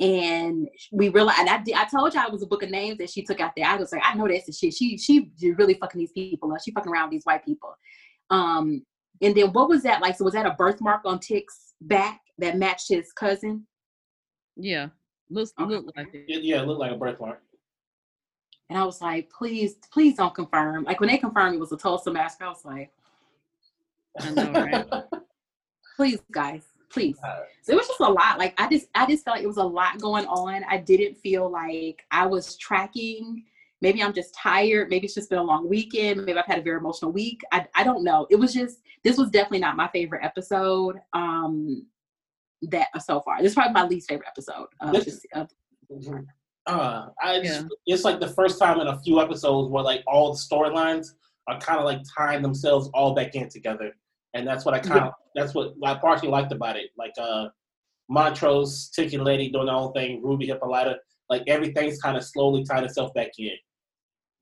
And 0.01 0.69
we 0.91 1.09
realize, 1.09 1.37
and 1.39 1.49
I, 1.49 1.63
did, 1.63 1.75
I 1.75 1.85
told 1.85 2.15
y'all 2.15 2.27
it 2.27 2.33
was 2.33 2.43
a 2.43 2.47
book 2.47 2.63
of 2.63 2.71
names 2.71 2.99
that 2.99 3.11
she 3.11 3.23
took 3.23 3.41
out 3.41 3.53
there. 3.57 3.67
I 3.67 3.77
was 3.77 3.93
like, 3.93 4.03
I 4.05 4.15
know 4.15 4.27
that's 4.27 4.47
the 4.47 4.53
shit. 4.53 4.75
She 4.75 4.97
she 4.99 5.31
really 5.57 5.75
fucking 5.75 5.99
these 5.99 6.13
people 6.13 6.53
up. 6.53 6.59
She 6.65 6.73
fucking 6.73 6.91
around 6.91 7.09
with 7.09 7.13
these 7.13 7.25
white 7.25 7.45
people. 7.45 7.75
Um, 8.31 8.85
and 9.21 9.35
then 9.37 9.53
what 9.53 9.69
was 9.69 9.83
that 9.83 10.01
like? 10.01 10.17
So 10.17 10.25
was 10.25 10.35
that 10.35 10.47
a 10.47 10.55
birthmark 10.55 11.03
on 11.05 11.21
Tick's 11.21 11.75
back 11.81 12.21
that 12.39 12.57
matched 12.59 12.89
his 12.89 13.13
cousin? 13.13 13.67
Yeah. 14.57 14.89
Looks 15.31 15.53
Okay. 15.59 15.75
look 15.75 15.93
like 15.97 16.15
it. 16.15 16.25
It- 16.29 16.43
yeah, 16.45 16.63
it 16.63 16.67
looked 16.67 16.81
like 16.81 16.93
a 16.93 16.97
birthmark. 16.97 17.43
And 18.71 18.79
I 18.79 18.85
was 18.85 19.03
like, 19.03 19.31
please, 19.31 19.75
please 19.93 20.17
don't 20.17 20.35
confirm. 20.35 20.85
Like 20.85 20.99
when 21.01 21.09
they 21.09 21.19
confirmed 21.19 21.55
it 21.55 21.61
was 21.61 21.73
a 21.73 21.77
Tulsa 21.77 22.11
massacre, 22.11 22.45
I 22.47 22.49
was 22.49 22.65
like, 22.65 22.91
I 24.21 24.31
know, 24.31 24.53
right? 24.53 24.87
please, 25.97 26.21
guys, 26.33 26.65
please. 26.91 27.19
Uh, 27.23 27.41
So 27.63 27.73
it 27.73 27.77
was 27.77 27.87
just 27.89 28.01
a 28.01 28.09
lot. 28.09 28.39
Like 28.39 28.55
I 28.61 28.69
just, 28.69 28.87
I 28.95 29.07
just 29.07 29.25
felt 29.25 29.37
like 29.37 29.45
it 29.45 29.49
was 29.49 29.59
a 29.59 29.63
lot 29.65 30.01
going 30.01 30.27
on. 30.27 30.65
I 30.69 30.79
didn't 30.79 31.17
feel 31.17 31.51
like 31.51 32.05
I 32.11 32.27
was 32.27 32.57
tracking. 32.57 33.45
Maybe 33.83 34.03
I'm 34.03 34.15
just 34.15 34.35
tired. 34.35 34.89
Maybe 34.89 35.05
it's 35.07 35.15
just 35.15 35.29
been 35.29 35.41
a 35.41 35.43
long 35.43 35.69
weekend. 35.69 36.25
Maybe 36.25 36.39
I've 36.39 36.47
had 36.47 36.59
a 36.59 36.63
very 36.63 36.79
emotional 36.79 37.13
week. 37.13 37.43
I, 37.53 37.67
I 37.75 37.85
don't 37.85 38.03
know. 38.03 38.27
It 38.31 38.37
was 38.37 38.55
just, 38.55 38.79
this 39.03 39.19
was 39.19 39.29
definitely 39.31 39.59
not 39.59 39.77
my 39.77 39.89
favorite 39.89 40.25
episode. 40.25 41.01
Um, 41.13 41.85
that 42.71 42.89
so 43.03 43.21
far, 43.21 43.39
this 43.43 43.51
is 43.51 43.55
probably 43.55 43.73
my 43.73 43.87
least 43.87 44.09
favorite 44.09 44.29
episode. 44.29 44.67
Of 44.81 44.93
This- 44.93 45.05
this, 45.05 45.27
of, 45.35 45.49
Uh, 46.67 47.09
I 47.23 47.41
just, 47.43 47.63
Yeah. 47.63 47.69
it's 47.95 48.05
like 48.05 48.21
the 48.21 48.29
first 48.29 48.59
time 48.59 48.81
in 48.81 48.87
a 48.87 48.99
few 49.01 49.21
episodes 49.21 49.71
where 49.71 49.83
like 49.83 50.03
all 50.07 50.33
the 50.33 50.39
storylines 50.39 51.09
are 51.47 51.59
kind 51.61 51.79
of 51.79 51.85
like 51.85 52.01
tying 52.17 52.41
themselves 52.41 52.89
all 52.95 53.15
back 53.15 53.35
in 53.35 53.49
together, 53.51 53.93
and 54.33 54.47
that's 54.47 54.65
what 54.65 54.73
I 54.75 54.79
kind 54.79 55.05
of 55.05 55.13
that's 55.35 55.55
what 55.55 55.75
I 55.83 55.95
partially 55.95 56.29
liked 56.31 56.53
about 56.53 56.77
it. 56.77 56.91
Like 56.97 57.13
uh, 57.19 57.49
Montrose, 58.09 58.89
Tick 58.91 59.13
and 59.13 59.25
Lady 59.25 59.51
doing 59.51 59.67
their 59.67 59.75
own 59.75 59.93
thing, 59.93 60.23
Ruby 60.23 60.47
Hippolyta, 60.47 60.97
like 61.29 61.43
everything's 61.49 62.01
kind 62.01 62.17
of 62.17 62.25
slowly 62.25 62.65
tying 62.65 62.85
itself 62.85 63.13
back 63.15 63.31
in. 63.39 63.51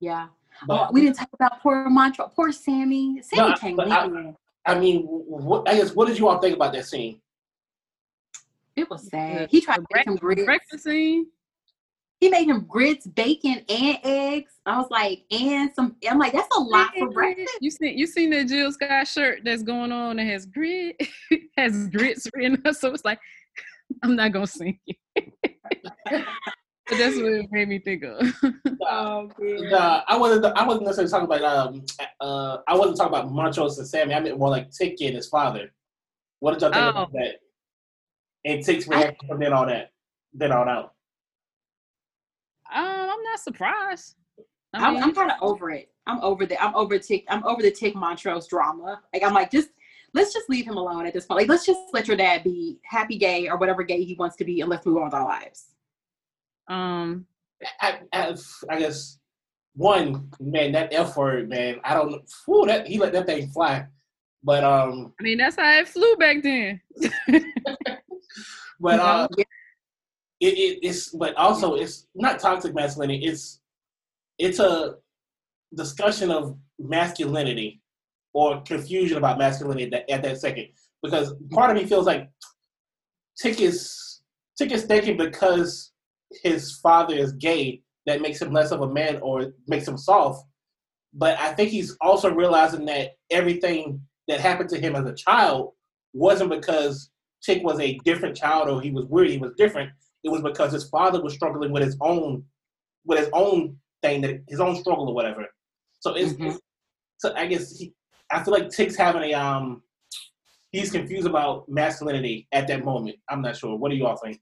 yeah. 0.00 0.28
But 0.66 0.88
oh, 0.88 0.92
we 0.92 1.00
didn't 1.00 1.16
talk 1.16 1.30
about 1.32 1.60
poor 1.62 1.88
Montrose, 1.88 2.28
poor 2.36 2.52
Sammy. 2.52 3.20
Sammy 3.22 3.50
No, 3.50 3.56
came 3.56 3.80
I- 3.80 4.34
I 4.66 4.78
mean, 4.78 5.04
what 5.06 5.68
I 5.68 5.74
guess 5.74 5.92
what 5.94 6.06
did 6.06 6.18
you 6.18 6.28
all 6.28 6.38
think 6.38 6.54
about 6.54 6.72
that 6.74 6.84
scene? 6.86 7.20
It 8.82 8.90
was 8.90 9.08
sad. 9.08 9.48
He 9.50 9.60
tried 9.60 9.76
to 9.76 9.86
make 9.94 10.06
him 10.06 10.16
grits. 10.16 10.44
Breakfast 10.44 10.84
scene. 10.84 11.26
He 12.20 12.28
made 12.28 12.46
him 12.48 12.66
grits, 12.68 13.06
bacon, 13.06 13.64
and 13.68 13.98
eggs. 14.04 14.52
I 14.64 14.78
was 14.78 14.86
like, 14.90 15.24
and 15.32 15.70
some. 15.74 15.96
I'm 16.08 16.18
like, 16.18 16.32
that's 16.32 16.54
a 16.56 16.60
lot 16.60 16.90
for 16.96 17.10
breakfast. 17.10 17.58
You 17.60 17.70
seen 17.70 17.98
you 17.98 18.06
seen 18.06 18.30
that 18.30 18.46
Jill 18.48 18.70
Scott 18.72 19.08
shirt 19.08 19.40
that's 19.44 19.62
going 19.62 19.90
on 19.90 20.16
that 20.16 20.24
has 20.26 20.46
grit 20.46 20.96
has 21.56 21.88
grits 21.88 22.28
written 22.34 22.62
up. 22.64 22.74
So 22.76 22.92
it's 22.92 23.04
like 23.04 23.18
I'm 24.04 24.14
not 24.14 24.32
gonna 24.32 24.46
sing 24.46 24.78
but 26.04 26.98
that's 26.98 27.16
what 27.16 27.32
it 27.32 27.46
made 27.50 27.68
me 27.68 27.78
think 27.78 28.04
of. 28.04 28.20
Oh, 28.82 29.30
Uh, 29.72 30.02
I 30.06 30.16
wasn't. 30.16 30.44
I 30.44 30.66
wasn't 30.66 30.86
necessarily 30.86 31.10
talking 31.10 31.24
about. 31.26 31.42
Um, 31.74 31.84
uh, 32.20 32.58
I 32.68 32.76
wasn't 32.76 32.96
talking 32.98 33.14
about 33.14 33.32
Montrose 33.32 33.78
and 33.78 33.86
Sammy. 33.88 34.14
I 34.14 34.20
meant 34.20 34.38
more 34.38 34.50
like 34.50 34.70
Tick 34.70 34.96
and 35.00 35.14
his 35.14 35.28
father. 35.28 35.72
What 36.40 36.52
did 36.52 36.62
y'all 36.62 36.72
think 36.72 36.84
Oh. 36.84 36.88
about 36.90 37.12
that? 37.12 37.36
And 38.44 38.64
Tick's 38.64 38.88
reaction 38.88 39.28
from 39.28 39.38
then 39.40 39.52
on 39.52 39.68
that, 39.68 39.92
then 40.34 40.52
on 40.52 40.68
out. 40.68 40.94
um, 42.74 42.84
I'm 42.84 43.22
not 43.22 43.38
surprised. 43.40 44.16
I 44.74 44.86
I'm, 44.86 44.94
mean, 44.94 45.02
I'm 45.02 45.14
kind 45.14 45.30
of 45.30 45.36
over 45.42 45.70
it. 45.70 45.90
I'm 46.06 46.20
over 46.20 46.46
the. 46.46 46.60
I'm 46.62 46.74
over 46.74 46.98
tick. 46.98 47.24
I'm 47.28 47.44
over 47.44 47.62
the 47.62 47.70
tick 47.70 47.94
Montrose 47.94 48.48
drama. 48.48 49.00
Like 49.12 49.22
I'm 49.22 49.34
like, 49.34 49.50
just 49.50 49.68
let's 50.14 50.32
just 50.32 50.50
leave 50.50 50.66
him 50.66 50.76
alone 50.76 51.06
at 51.06 51.12
this 51.14 51.26
point. 51.26 51.40
Like 51.40 51.48
let's 51.48 51.64
just 51.64 51.80
let 51.92 52.08
your 52.08 52.16
dad 52.16 52.42
be 52.42 52.80
happy 52.84 53.16
gay 53.18 53.48
or 53.48 53.56
whatever 53.56 53.82
gay 53.84 54.02
he 54.02 54.14
wants 54.14 54.34
to 54.36 54.44
be, 54.44 54.60
and 54.60 54.68
let's 54.70 54.84
move 54.84 54.96
on 54.96 55.04
with 55.04 55.14
our 55.14 55.24
lives. 55.24 55.66
um, 56.68 57.26
I, 57.80 58.00
I, 58.12 58.34
I 58.70 58.78
guess 58.80 59.18
one 59.74 60.28
man 60.40 60.72
that 60.72 60.92
F 60.92 61.16
word 61.16 61.48
man. 61.48 61.76
I 61.84 61.94
don't 61.94 62.10
know. 62.10 62.22
Whew, 62.46 62.66
that 62.66 62.88
he 62.88 62.98
let 62.98 63.12
that 63.12 63.26
thing 63.26 63.48
fly. 63.50 63.86
But 64.42 64.64
um, 64.64 65.12
I 65.20 65.22
mean 65.22 65.38
that's 65.38 65.54
how 65.56 65.78
it 65.78 65.86
flew 65.86 66.16
back 66.16 66.42
then. 66.42 66.80
but 68.82 69.00
uh, 69.00 69.28
Yeah. 69.38 69.44
it, 70.40 70.58
it 70.58 70.78
it's 70.82 71.10
but 71.10 71.34
also 71.36 71.74
it's 71.74 72.08
not 72.14 72.40
toxic 72.40 72.74
masculinity. 72.74 73.24
It's 73.24 73.60
it's 74.38 74.58
a 74.58 74.96
discussion 75.74 76.30
of 76.30 76.56
masculinity 76.78 77.80
or 78.34 78.60
confusion 78.62 79.18
about 79.18 79.38
masculinity 79.38 79.84
at 79.84 79.90
that, 79.92 80.10
at 80.10 80.22
that 80.22 80.38
second. 80.40 80.68
Because 81.02 81.34
part 81.50 81.70
of 81.70 81.76
me 81.76 81.86
feels 81.86 82.06
like 82.06 82.28
Tick 83.40 83.60
is 83.60 84.20
Tick 84.58 84.72
is 84.72 84.84
thinking 84.84 85.16
because 85.16 85.92
his 86.42 86.78
father 86.78 87.14
is 87.14 87.32
gay 87.34 87.82
that 88.06 88.20
makes 88.20 88.42
him 88.42 88.52
less 88.52 88.72
of 88.72 88.80
a 88.80 88.92
man 88.92 89.18
or 89.22 89.52
makes 89.68 89.86
him 89.86 89.96
soft. 89.96 90.44
But 91.14 91.38
I 91.38 91.52
think 91.54 91.70
he's 91.70 91.96
also 92.00 92.32
realizing 92.34 92.84
that 92.86 93.12
everything 93.30 94.00
that 94.28 94.40
happened 94.40 94.70
to 94.70 94.80
him 94.80 94.96
as 94.96 95.06
a 95.06 95.14
child 95.14 95.72
wasn't 96.14 96.50
because 96.50 97.10
Tick 97.42 97.62
was 97.62 97.80
a 97.80 97.98
different 98.04 98.36
child 98.36 98.68
or 98.68 98.80
he 98.80 98.90
was 98.90 99.04
weird, 99.06 99.30
he 99.30 99.38
was 99.38 99.52
different. 99.56 99.90
It 100.24 100.30
was 100.30 100.42
because 100.42 100.72
his 100.72 100.88
father 100.88 101.20
was 101.22 101.34
struggling 101.34 101.72
with 101.72 101.82
his 101.82 101.96
own 102.00 102.44
with 103.04 103.18
his 103.18 103.28
own 103.32 103.76
thing 104.00 104.20
that 104.20 104.42
his 104.48 104.60
own 104.60 104.76
struggle 104.76 105.08
or 105.08 105.14
whatever. 105.14 105.46
So 106.00 106.14
it's, 106.14 106.34
Mhm. 106.34 106.56
so 107.18 107.34
I 107.34 107.46
guess 107.46 107.76
he, 107.76 107.92
I 108.30 108.42
feel 108.44 108.54
like 108.54 108.70
Tick's 108.70 108.96
having 108.96 109.22
a 109.22 109.34
um 109.34 109.82
he's 110.70 110.92
confused 110.92 111.26
about 111.26 111.68
masculinity 111.68 112.46
at 112.52 112.66
that 112.68 112.84
moment. 112.84 113.16
I'm 113.28 113.42
not 113.42 113.56
sure. 113.56 113.76
What 113.76 113.90
do 113.90 113.96
you 113.96 114.06
all 114.06 114.16
think? 114.16 114.40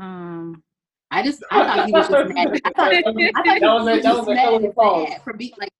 Um, 0.00 0.62
I 1.10 1.22
just 1.22 1.42
I 1.50 1.64
thought 1.76 1.86
he 1.86 1.92
was 1.92 2.08
just 2.08 2.34
mad. 2.34 2.60
I 2.64 2.70
thought, 2.70 2.92
I 2.92 3.02
thought 3.02 3.58
he 3.58 3.64
was 3.64 3.84
was 3.94 4.02
just 4.02 4.28
mad, 4.28 4.38
hell 4.38 4.56
of 4.56 4.64
a 4.64 4.70
pause. 4.72 5.08
mad 5.10 5.22
for 5.22 5.32
being 5.32 5.52
like 5.58 5.70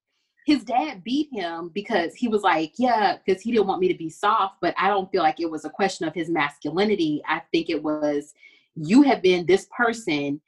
his 0.48 0.64
dad 0.64 1.04
beat 1.04 1.28
him 1.30 1.70
because 1.74 2.14
he 2.14 2.26
was 2.26 2.42
like, 2.42 2.72
yeah, 2.78 3.18
because 3.18 3.42
he 3.42 3.52
didn't 3.52 3.66
want 3.66 3.82
me 3.82 3.88
to 3.88 3.98
be 3.98 4.08
soft, 4.08 4.54
but 4.62 4.74
I 4.78 4.88
don't 4.88 5.10
feel 5.12 5.22
like 5.22 5.40
it 5.40 5.50
was 5.50 5.66
a 5.66 5.70
question 5.70 6.08
of 6.08 6.14
his 6.14 6.30
masculinity. 6.30 7.20
I 7.28 7.42
think 7.52 7.68
it 7.68 7.82
was 7.82 8.32
you 8.74 9.02
have 9.02 9.20
been 9.20 9.44
this 9.44 9.66
person 9.76 10.40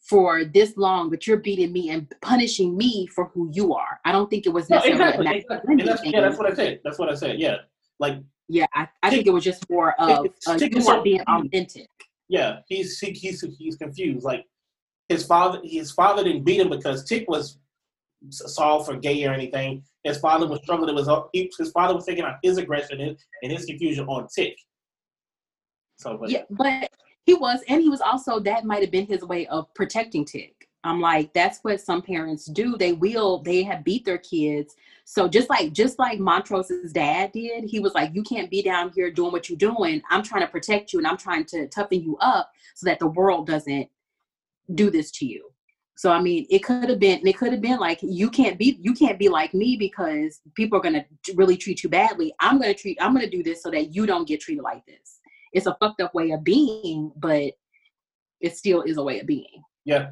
for 0.00 0.44
this 0.46 0.78
long, 0.78 1.10
but 1.10 1.26
you're 1.26 1.36
beating 1.36 1.74
me 1.74 1.90
and 1.90 2.10
punishing 2.22 2.74
me 2.74 3.06
for 3.08 3.26
who 3.34 3.50
you 3.52 3.74
are. 3.74 4.00
I 4.06 4.12
don't 4.12 4.30
think 4.30 4.46
it 4.46 4.48
was 4.48 4.70
No, 4.70 4.76
necessarily 4.76 5.06
exactly. 5.06 5.26
a 5.26 5.38
exactly. 5.40 5.72
And 5.72 5.88
that's, 5.88 6.04
yeah, 6.06 6.20
that's 6.22 6.38
what 6.38 6.50
I 6.50 6.54
said. 6.54 6.80
That's 6.82 6.98
what 6.98 7.10
I 7.10 7.14
said. 7.14 7.38
Yeah, 7.38 7.56
like 8.00 8.16
Yeah, 8.48 8.64
I, 8.74 8.88
I 9.02 9.10
think 9.10 9.26
it 9.26 9.30
was 9.30 9.44
just 9.44 9.68
more 9.68 9.92
of 10.00 10.26
uh, 10.46 10.56
you 10.58 11.02
being 11.02 11.20
authentic. 11.28 11.90
yeah, 12.28 12.60
he's 12.66 12.98
he, 12.98 13.10
he's 13.10 13.44
he's 13.58 13.76
confused. 13.76 14.24
Like 14.24 14.46
his 15.10 15.26
father, 15.26 15.60
his 15.62 15.92
father 15.92 16.24
didn't 16.24 16.44
beat 16.44 16.60
him 16.60 16.70
because 16.70 17.04
Tick 17.04 17.28
was 17.28 17.58
solved 18.30 18.86
for 18.86 18.96
gay 18.96 19.24
or 19.24 19.32
anything. 19.32 19.82
His 20.04 20.18
father 20.18 20.46
was 20.46 20.60
struggling. 20.62 20.90
It 20.90 20.94
was 20.94 21.08
uh, 21.08 21.22
he, 21.32 21.50
his 21.58 21.70
father 21.70 21.94
was 21.94 22.06
taking 22.06 22.24
out 22.24 22.36
his 22.42 22.58
aggression 22.58 23.00
and, 23.00 23.16
and 23.42 23.52
his 23.52 23.64
confusion 23.64 24.06
on 24.06 24.26
Tick. 24.34 24.56
So, 25.96 26.16
but, 26.16 26.30
Yeah, 26.30 26.42
but 26.50 26.90
he 27.24 27.34
was, 27.34 27.60
and 27.68 27.82
he 27.82 27.88
was 27.88 28.00
also 28.00 28.40
that 28.40 28.64
might 28.64 28.82
have 28.82 28.90
been 28.90 29.06
his 29.06 29.22
way 29.22 29.46
of 29.48 29.72
protecting 29.74 30.24
Tick. 30.24 30.68
I'm 30.84 31.00
like, 31.00 31.32
that's 31.34 31.58
what 31.62 31.80
some 31.80 32.02
parents 32.02 32.46
do. 32.46 32.76
They 32.76 32.92
will, 32.92 33.42
they 33.42 33.62
have 33.64 33.84
beat 33.84 34.04
their 34.04 34.18
kids. 34.18 34.74
So 35.04 35.28
just 35.28 35.50
like 35.50 35.72
just 35.72 35.98
like 35.98 36.18
Montrose's 36.18 36.92
dad 36.92 37.32
did, 37.32 37.64
he 37.64 37.80
was 37.80 37.94
like, 37.94 38.14
You 38.14 38.22
can't 38.22 38.50
be 38.50 38.62
down 38.62 38.92
here 38.94 39.10
doing 39.10 39.32
what 39.32 39.48
you're 39.48 39.58
doing. 39.58 40.02
I'm 40.10 40.22
trying 40.22 40.42
to 40.42 40.48
protect 40.48 40.92
you 40.92 41.00
and 41.00 41.06
I'm 41.06 41.16
trying 41.16 41.44
to 41.46 41.66
toughen 41.68 42.02
you 42.02 42.16
up 42.18 42.50
so 42.74 42.86
that 42.86 43.00
the 43.00 43.08
world 43.08 43.46
doesn't 43.46 43.88
do 44.74 44.90
this 44.90 45.10
to 45.12 45.26
you. 45.26 45.50
So 45.98 46.12
I 46.12 46.22
mean, 46.22 46.46
it 46.48 46.60
could 46.60 46.88
have 46.90 47.00
been 47.00 47.26
it 47.26 47.36
could 47.36 47.50
have 47.50 47.60
been 47.60 47.80
like 47.80 47.98
you 48.02 48.30
can't 48.30 48.56
be 48.56 48.78
you 48.80 48.94
can't 48.94 49.18
be 49.18 49.28
like 49.28 49.52
me 49.52 49.76
because 49.76 50.40
people 50.54 50.78
are 50.78 50.80
gonna 50.80 51.04
really 51.34 51.56
treat 51.56 51.82
you 51.82 51.88
badly. 51.88 52.32
I'm 52.38 52.60
gonna 52.60 52.72
treat 52.72 52.96
I'm 53.00 53.12
gonna 53.12 53.28
do 53.28 53.42
this 53.42 53.64
so 53.64 53.70
that 53.72 53.92
you 53.92 54.06
don't 54.06 54.28
get 54.28 54.40
treated 54.40 54.62
like 54.62 54.86
this. 54.86 55.18
It's 55.52 55.66
a 55.66 55.76
fucked 55.80 56.00
up 56.00 56.14
way 56.14 56.30
of 56.30 56.44
being, 56.44 57.10
but 57.16 57.52
it 58.40 58.56
still 58.56 58.82
is 58.82 58.96
a 58.96 59.02
way 59.02 59.18
of 59.18 59.26
being. 59.26 59.64
yeah, 59.84 60.10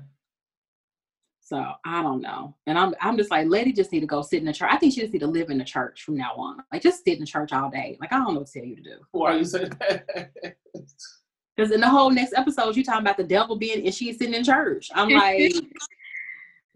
So 1.40 1.64
I 1.84 2.02
don't 2.02 2.20
know. 2.20 2.56
And 2.66 2.76
I'm 2.76 2.92
I'm 3.00 3.16
just 3.16 3.30
like, 3.30 3.46
Letty 3.46 3.72
just 3.72 3.92
need 3.92 4.00
to 4.00 4.06
go 4.06 4.22
sit 4.22 4.40
in 4.40 4.46
the 4.46 4.52
church. 4.52 4.70
I 4.72 4.78
think 4.78 4.92
she 4.92 5.02
just 5.02 5.12
need 5.12 5.20
to 5.20 5.28
live 5.28 5.50
in 5.50 5.58
the 5.58 5.64
church 5.64 6.02
from 6.02 6.16
now 6.16 6.34
on. 6.34 6.64
Like 6.72 6.82
just 6.82 7.04
sit 7.04 7.14
in 7.14 7.20
the 7.20 7.26
church 7.26 7.52
all 7.52 7.70
day. 7.70 7.96
Like 8.00 8.12
I 8.12 8.16
don't 8.16 8.34
know 8.34 8.40
what 8.40 8.48
to 8.48 8.58
tell 8.58 8.68
you 8.68 8.74
to 8.74 8.82
do. 8.82 8.96
why 9.12 9.34
are 9.34 9.38
you 9.38 9.44
saying 9.44 9.70
that? 9.78 10.26
Because 11.56 11.72
in 11.72 11.80
the 11.80 11.88
whole 11.88 12.10
next 12.10 12.34
episode, 12.34 12.76
you 12.76 12.84
talking 12.84 13.00
about 13.00 13.16
the 13.16 13.25
devil 13.25 13.56
being 13.56 13.84
and 13.86 13.94
she's 13.94 14.18
sitting 14.18 14.34
in 14.34 14.44
church. 14.44 14.90
I'm 14.94 15.08
like, 15.08 15.38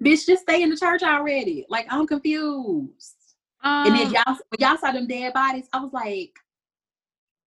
bitch, 0.03 0.27
just 0.27 0.43
stay 0.43 0.63
in 0.63 0.71
the 0.71 0.77
church 0.77 1.03
already. 1.03 1.67
Like 1.69 1.87
I'm 1.91 2.07
confused. 2.07 3.17
And 3.63 3.95
then 3.95 4.07
Um, 4.07 4.13
y'all 4.15 4.37
when 4.49 4.59
y'all 4.71 4.79
saw 4.79 4.91
them 4.93 5.07
dead 5.07 5.35
bodies, 5.35 5.67
I 5.73 5.81
was 5.81 5.93
like, 5.93 6.33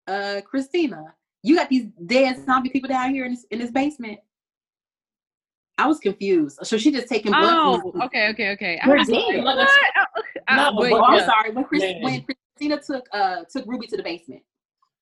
uh, 0.06 0.42
Christina, 0.44 1.12
you 1.42 1.56
got 1.56 1.68
these 1.68 1.86
dead 2.06 2.44
zombie 2.44 2.68
people 2.70 2.88
down 2.88 3.10
here 3.12 3.24
in 3.24 3.32
this 3.32 3.44
in 3.50 3.58
this 3.58 3.72
basement. 3.72 4.20
I 5.76 5.88
was 5.88 5.98
confused. 5.98 6.60
So 6.62 6.78
she 6.78 6.92
just 6.92 7.08
taking 7.08 7.32
blood 7.32 7.58
oh, 7.58 7.90
from 7.90 8.02
okay, 8.02 8.28
okay, 8.28 8.50
okay. 8.52 8.78
I 8.80 8.88
We're 8.88 8.98
was 8.98 9.08
like, 9.08 9.26
dead. 9.28 9.42
what? 9.44 9.68
No, 10.50 10.68
I- 10.68 10.70
but 10.70 10.76
but 10.76 10.92
Oh, 10.92 11.04
I'm 11.04 11.18
yeah. 11.18 11.26
sorry. 11.26 11.50
When 11.50 11.64
Chris, 11.64 11.82
when 12.00 12.24
Christina 12.24 12.80
took 12.80 13.08
uh 13.12 13.42
took 13.50 13.66
Ruby 13.66 13.86
to 13.88 13.96
the 13.96 14.02
basement. 14.04 14.42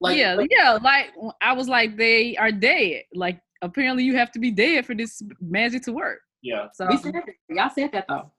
Like, 0.02 0.18
yeah, 0.18 0.36
yeah. 0.50 0.78
Like 0.82 1.12
I 1.40 1.52
was 1.52 1.68
like, 1.68 1.96
they 1.96 2.36
are 2.36 2.52
dead. 2.52 3.02
Like 3.14 3.40
apparently, 3.62 4.04
you 4.04 4.16
have 4.16 4.30
to 4.32 4.38
be 4.38 4.50
dead 4.50 4.84
for 4.86 4.94
this 4.94 5.22
magic 5.40 5.82
to 5.84 5.92
work. 5.92 6.18
yeah. 6.42 6.66
So 6.74 6.86
We 6.90 6.96
said. 6.98 7.14
Y'all 7.48 7.70
said 7.74 7.90
that 7.92 8.06
though. 8.08 8.30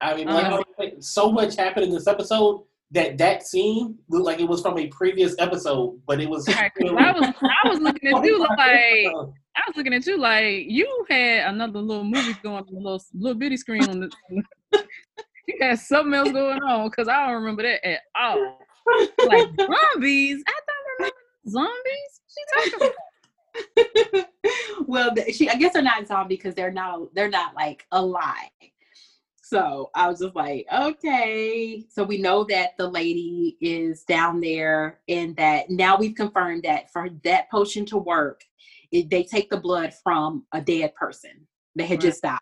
I 0.00 0.14
mean, 0.16 0.26
like, 0.28 0.46
Uh, 0.52 0.62
like, 0.78 0.94
so 1.00 1.30
much 1.32 1.56
happened 1.56 1.86
in 1.86 1.92
this 1.92 2.06
episode 2.06 2.62
that 2.90 3.16
that 3.18 3.42
scene 3.46 3.96
looked 4.10 4.26
like 4.26 4.38
it 4.40 4.48
was 4.48 4.60
from 4.60 4.76
a 4.78 4.86
previous 4.88 5.34
episode, 5.38 5.98
but 6.06 6.20
it 6.20 6.28
was. 6.28 6.46
Right, 6.48 6.70
'cause 6.74 6.90
I 6.98 7.12
was 7.12 7.32
I 7.64 7.68
was 7.68 7.78
looking 7.80 8.14
at 8.14 8.24
you 8.24 8.38
like 8.38 8.58
I 9.56 9.62
was 9.68 9.76
looking 9.76 9.94
at 9.94 10.04
you 10.06 10.18
like 10.18 10.66
you 10.68 11.06
had 11.08 11.48
another 11.54 11.78
little 11.80 12.04
movie 12.04 12.34
going 12.42 12.56
on 12.58 12.66
the 12.70 12.78
little 12.80 13.02
little 13.14 13.38
bitty 13.38 13.56
screen 13.56 13.88
on 13.88 14.00
the. 14.00 14.10
you 15.46 15.56
had 15.60 15.78
something 15.78 16.12
else 16.14 16.32
going 16.32 16.60
on 16.62 16.88
because 16.90 17.06
I 17.08 17.24
don't 17.26 17.34
remember 17.36 17.62
that 17.62 17.86
at 17.86 18.00
all. 18.20 18.58
Like 19.26 19.48
zombies, 19.94 20.42
I 20.46 20.52
don't 20.52 20.63
remember 20.63 20.63
zombies. 21.48 22.20
She 22.28 22.42
talking 22.54 22.80
about. 22.80 24.26
well, 24.86 25.14
she 25.32 25.48
I 25.48 25.54
guess 25.54 25.72
they're 25.72 25.82
not 25.82 26.06
zombie 26.06 26.36
because 26.36 26.54
they're 26.54 26.72
not 26.72 27.14
they're 27.14 27.28
not 27.30 27.54
like 27.54 27.86
alive. 27.92 28.50
So 29.42 29.90
I 29.94 30.08
was 30.08 30.20
just 30.20 30.34
like, 30.34 30.66
okay. 30.72 31.84
So 31.90 32.02
we 32.02 32.18
know 32.18 32.44
that 32.44 32.76
the 32.78 32.88
lady 32.88 33.56
is 33.60 34.02
down 34.04 34.40
there, 34.40 35.00
and 35.08 35.36
that 35.36 35.70
now 35.70 35.96
we've 35.98 36.14
confirmed 36.14 36.62
that 36.64 36.90
for 36.90 37.08
that 37.24 37.50
potion 37.50 37.84
to 37.86 37.98
work, 37.98 38.42
it, 38.90 39.10
they 39.10 39.22
take 39.22 39.50
the 39.50 39.58
blood 39.58 39.92
from 40.02 40.46
a 40.52 40.60
dead 40.60 40.94
person 40.94 41.46
that 41.76 41.86
had 41.86 41.98
Right. 41.98 42.08
just 42.08 42.22
died. 42.22 42.38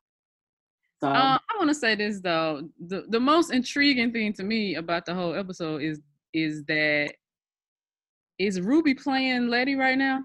So 1.02 1.08
Uh, 1.08 1.38
I 1.38 1.56
want 1.58 1.68
to 1.68 1.74
say 1.74 1.94
this 1.96 2.20
though. 2.20 2.68
The 2.86 3.04
the 3.08 3.20
most 3.20 3.52
intriguing 3.52 4.12
thing 4.12 4.32
to 4.34 4.44
me 4.44 4.76
about 4.76 5.04
the 5.04 5.14
whole 5.14 5.34
episode 5.34 5.82
is 5.82 6.00
is 6.32 6.64
that 6.64 7.14
is 8.46 8.60
Ruby 8.60 8.94
playing 8.94 9.48
Letty 9.48 9.74
right 9.74 9.98
now? 9.98 10.24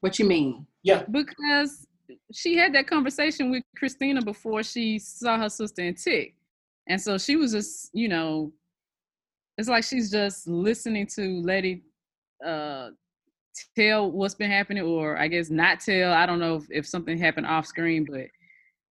what 0.00 0.18
you 0.18 0.24
mean? 0.24 0.66
Yeah, 0.82 1.04
because 1.10 1.86
she 2.32 2.56
had 2.56 2.74
that 2.74 2.86
conversation 2.86 3.50
with 3.50 3.62
Christina 3.76 4.22
before 4.22 4.62
she 4.62 4.98
saw 4.98 5.36
her 5.38 5.48
sister 5.48 5.82
in 5.82 5.94
Tick. 5.94 6.34
And 6.86 7.00
so 7.00 7.18
she 7.18 7.36
was 7.36 7.52
just, 7.52 7.90
you 7.92 8.08
know, 8.08 8.52
it's 9.58 9.68
like 9.68 9.84
she's 9.84 10.10
just 10.10 10.46
listening 10.46 11.06
to 11.16 11.42
Letty 11.42 11.82
uh 12.46 12.90
tell 13.76 14.08
what's 14.12 14.36
been 14.36 14.50
happening 14.50 14.84
or 14.84 15.18
I 15.18 15.26
guess 15.26 15.50
not 15.50 15.80
tell. 15.80 16.12
I 16.12 16.26
don't 16.26 16.38
know 16.38 16.56
if, 16.56 16.64
if 16.70 16.86
something 16.86 17.18
happened 17.18 17.46
off 17.46 17.66
screen, 17.66 18.06
but 18.08 18.26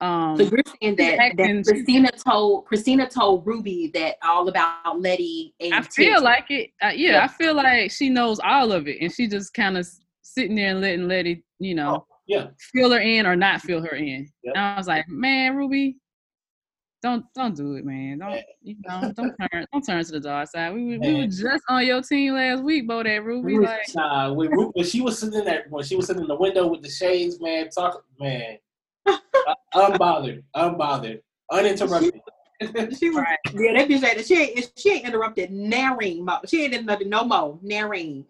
um 0.02 0.36
So 0.38 0.44
you're 0.44 0.60
saying 0.82 0.96
that, 0.98 1.34
that 1.38 1.64
Christina 1.68 2.10
told 2.12 2.66
Christina 2.66 3.08
told 3.08 3.46
Ruby 3.46 3.92
that 3.94 4.16
all 4.24 4.48
about 4.48 5.00
Letty 5.00 5.54
and 5.60 5.74
I 5.74 5.82
feel 5.82 6.22
like 6.24 6.50
it. 6.50 6.72
Uh, 6.82 6.88
yeah, 6.88 7.12
Yeah. 7.14 7.24
I 7.24 7.28
feel 7.28 7.54
like 7.54 7.92
she 7.92 8.10
knows 8.10 8.40
all 8.44 8.72
of 8.72 8.88
it, 8.88 8.98
and 9.02 9.12
she 9.14 9.28
just 9.28 9.54
kind 9.54 9.78
of 9.78 9.88
sitting 10.24 10.56
there 10.56 10.70
and 10.72 10.82
letting 10.82 11.08
Letty, 11.08 11.44
you 11.60 11.76
know, 11.76 12.06
Oh, 12.10 12.16
yeah. 12.28 12.48
fill 12.74 12.92
her 12.92 13.00
in 13.00 13.26
or 13.28 13.36
not 13.36 13.62
fill 13.62 13.82
her 13.82 13.96
in. 13.96 14.28
Yep. 14.44 14.54
And 14.56 14.58
I 14.58 14.78
was 14.78 14.88
like, 14.88 15.08
man, 15.10 15.56
Ruby, 15.56 15.98
don't 17.04 17.26
don't 17.36 17.56
do 17.56 17.76
it, 17.76 17.84
man. 17.86 18.20
Don't 18.20 18.40
you 18.62 18.76
know? 18.88 19.12
Don't 19.16 19.34
turn 19.52 19.66
don't 19.74 19.86
turn 19.86 20.04
to 20.06 20.12
the 20.12 20.20
dark 20.20 20.48
side. 20.50 20.74
We 20.74 20.86
were, 20.86 21.00
we 21.00 21.14
were 21.16 21.26
just 21.28 21.64
on 21.68 21.86
your 21.86 22.02
team 22.04 22.36
last 22.36 22.64
week, 22.64 22.88
Bo. 22.88 23.02
That 23.04 23.24
Ruby, 23.24 23.54
Ruby- 23.56 23.66
like, 23.66 23.82
Nah, 23.96 24.32
when, 24.34 24.50
Ru- 24.52 24.72
when 24.74 24.86
she 24.86 25.02
was 25.02 25.18
sitting 25.20 25.40
in 25.40 25.46
that, 25.46 25.70
when 25.70 25.84
she 25.84 25.96
was 25.96 26.06
sitting 26.08 26.22
in 26.22 26.28
the 26.28 26.36
window 26.36 26.68
with 26.68 26.82
the 26.84 26.90
shades, 26.90 27.40
man, 27.42 27.70
talk, 27.70 28.04
man, 28.20 28.58
unbothered, 29.76 30.44
unbothered, 30.56 31.22
uninterrupted. 31.52 32.20
She 32.96 33.10
was, 33.10 33.18
Right. 33.18 33.38
yeah, 33.56 33.74
that 33.74 33.90
bitch 33.90 34.04
ain't 34.04 34.24
she 34.24 34.36
ain't 34.38 34.72
she 34.78 34.92
ain't 34.92 35.06
interrupted 35.08 35.50
Nareen. 35.50 36.20
mo- 36.24 36.42
She 36.46 36.64
ain't 36.64 36.76
interrupted 36.76 37.08
no 37.08 37.24
more 37.24 37.58
Nareen. 37.66 38.24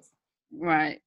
right. 0.57 1.01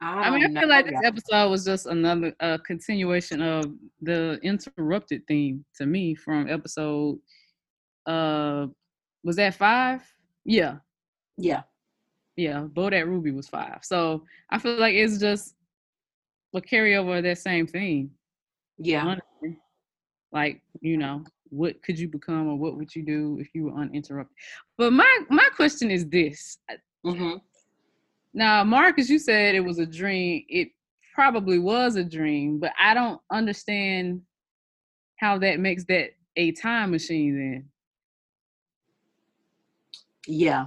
I, 0.00 0.22
I 0.24 0.30
mean, 0.30 0.44
I 0.56 0.60
feel 0.60 0.68
know, 0.68 0.74
like 0.74 0.86
this 0.86 1.00
episode 1.04 1.50
was 1.50 1.64
just 1.64 1.84
another 1.86 2.34
uh, 2.40 2.56
continuation 2.66 3.42
of 3.42 3.66
the 4.00 4.38
interrupted 4.42 5.26
theme 5.28 5.62
to 5.76 5.84
me 5.86 6.14
from 6.14 6.48
episode. 6.48 7.18
Uh, 8.06 8.66
was 9.24 9.36
that 9.36 9.54
five? 9.54 10.02
Yeah, 10.46 10.76
yeah, 11.36 11.62
yeah. 12.36 12.64
Bodat 12.72 13.06
Ruby 13.06 13.30
was 13.30 13.46
five. 13.48 13.80
So 13.82 14.24
I 14.50 14.58
feel 14.58 14.78
like 14.78 14.94
it's 14.94 15.18
just 15.18 15.54
a 16.54 16.60
carryover 16.62 17.18
of 17.18 17.24
that 17.24 17.38
same 17.38 17.66
theme. 17.66 18.10
Yeah. 18.78 19.04
honestly. 19.04 19.58
Like, 20.32 20.60
you 20.80 20.96
know, 20.96 21.24
what 21.50 21.80
could 21.82 21.98
you 21.98 22.08
become 22.08 22.48
or 22.48 22.56
what 22.56 22.76
would 22.76 22.94
you 22.94 23.04
do 23.04 23.38
if 23.40 23.48
you 23.54 23.64
were 23.64 23.80
uninterrupted? 23.80 24.36
But 24.76 24.92
my 24.92 25.20
my 25.28 25.48
question 25.54 25.90
is 25.90 26.06
this. 26.08 26.58
hmm 27.04 27.36
Now, 28.32 28.64
Marcus, 28.64 29.08
you 29.08 29.18
said 29.18 29.54
it 29.54 29.60
was 29.60 29.78
a 29.78 29.86
dream. 29.86 30.44
It 30.48 30.68
probably 31.14 31.60
was 31.60 31.94
a 31.96 32.04
dream, 32.04 32.58
but 32.58 32.72
I 32.80 32.94
don't 32.94 33.20
understand 33.30 34.22
how 35.20 35.38
that 35.38 35.60
makes 35.60 35.84
that 35.84 36.10
a 36.36 36.50
time 36.52 36.90
machine 36.90 37.38
then. 37.38 37.68
Yeah. 40.26 40.66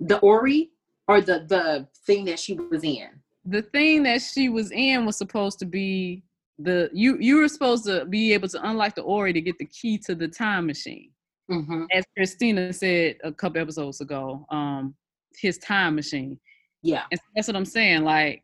The 0.00 0.18
Ori 0.18 0.70
or 1.06 1.20
the 1.20 1.46
the 1.48 1.86
thing 2.04 2.24
that 2.24 2.40
she 2.40 2.54
was 2.54 2.82
in. 2.82 3.08
The 3.44 3.62
thing 3.62 4.02
that 4.02 4.22
she 4.22 4.48
was 4.48 4.72
in 4.72 5.06
was 5.06 5.16
supposed 5.16 5.60
to 5.60 5.66
be 5.66 6.24
the 6.58 6.88
you 6.92 7.18
you 7.18 7.36
were 7.36 7.48
supposed 7.48 7.84
to 7.84 8.04
be 8.06 8.32
able 8.32 8.48
to 8.48 8.68
unlock 8.68 8.94
the 8.94 9.02
Ori 9.02 9.32
to 9.32 9.40
get 9.40 9.58
the 9.58 9.66
key 9.66 9.98
to 9.98 10.14
the 10.14 10.28
time 10.28 10.66
machine. 10.66 11.10
hmm 11.48 11.84
As 11.92 12.04
Christina 12.16 12.72
said 12.72 13.16
a 13.24 13.32
couple 13.32 13.60
episodes 13.60 14.00
ago, 14.00 14.46
um, 14.50 14.94
his 15.36 15.58
time 15.58 15.94
machine. 15.94 16.38
Yeah. 16.82 17.04
And 17.10 17.20
that's 17.34 17.48
what 17.48 17.56
I'm 17.56 17.64
saying. 17.64 18.04
Like, 18.04 18.42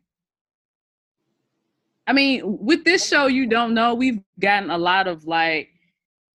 I 2.05 2.13
mean, 2.13 2.41
with 2.43 2.83
this 2.83 3.07
show, 3.07 3.27
you 3.27 3.47
don't 3.47 3.73
know. 3.73 3.93
We've 3.95 4.19
gotten 4.39 4.69
a 4.69 4.77
lot 4.77 5.07
of 5.07 5.25
like 5.25 5.69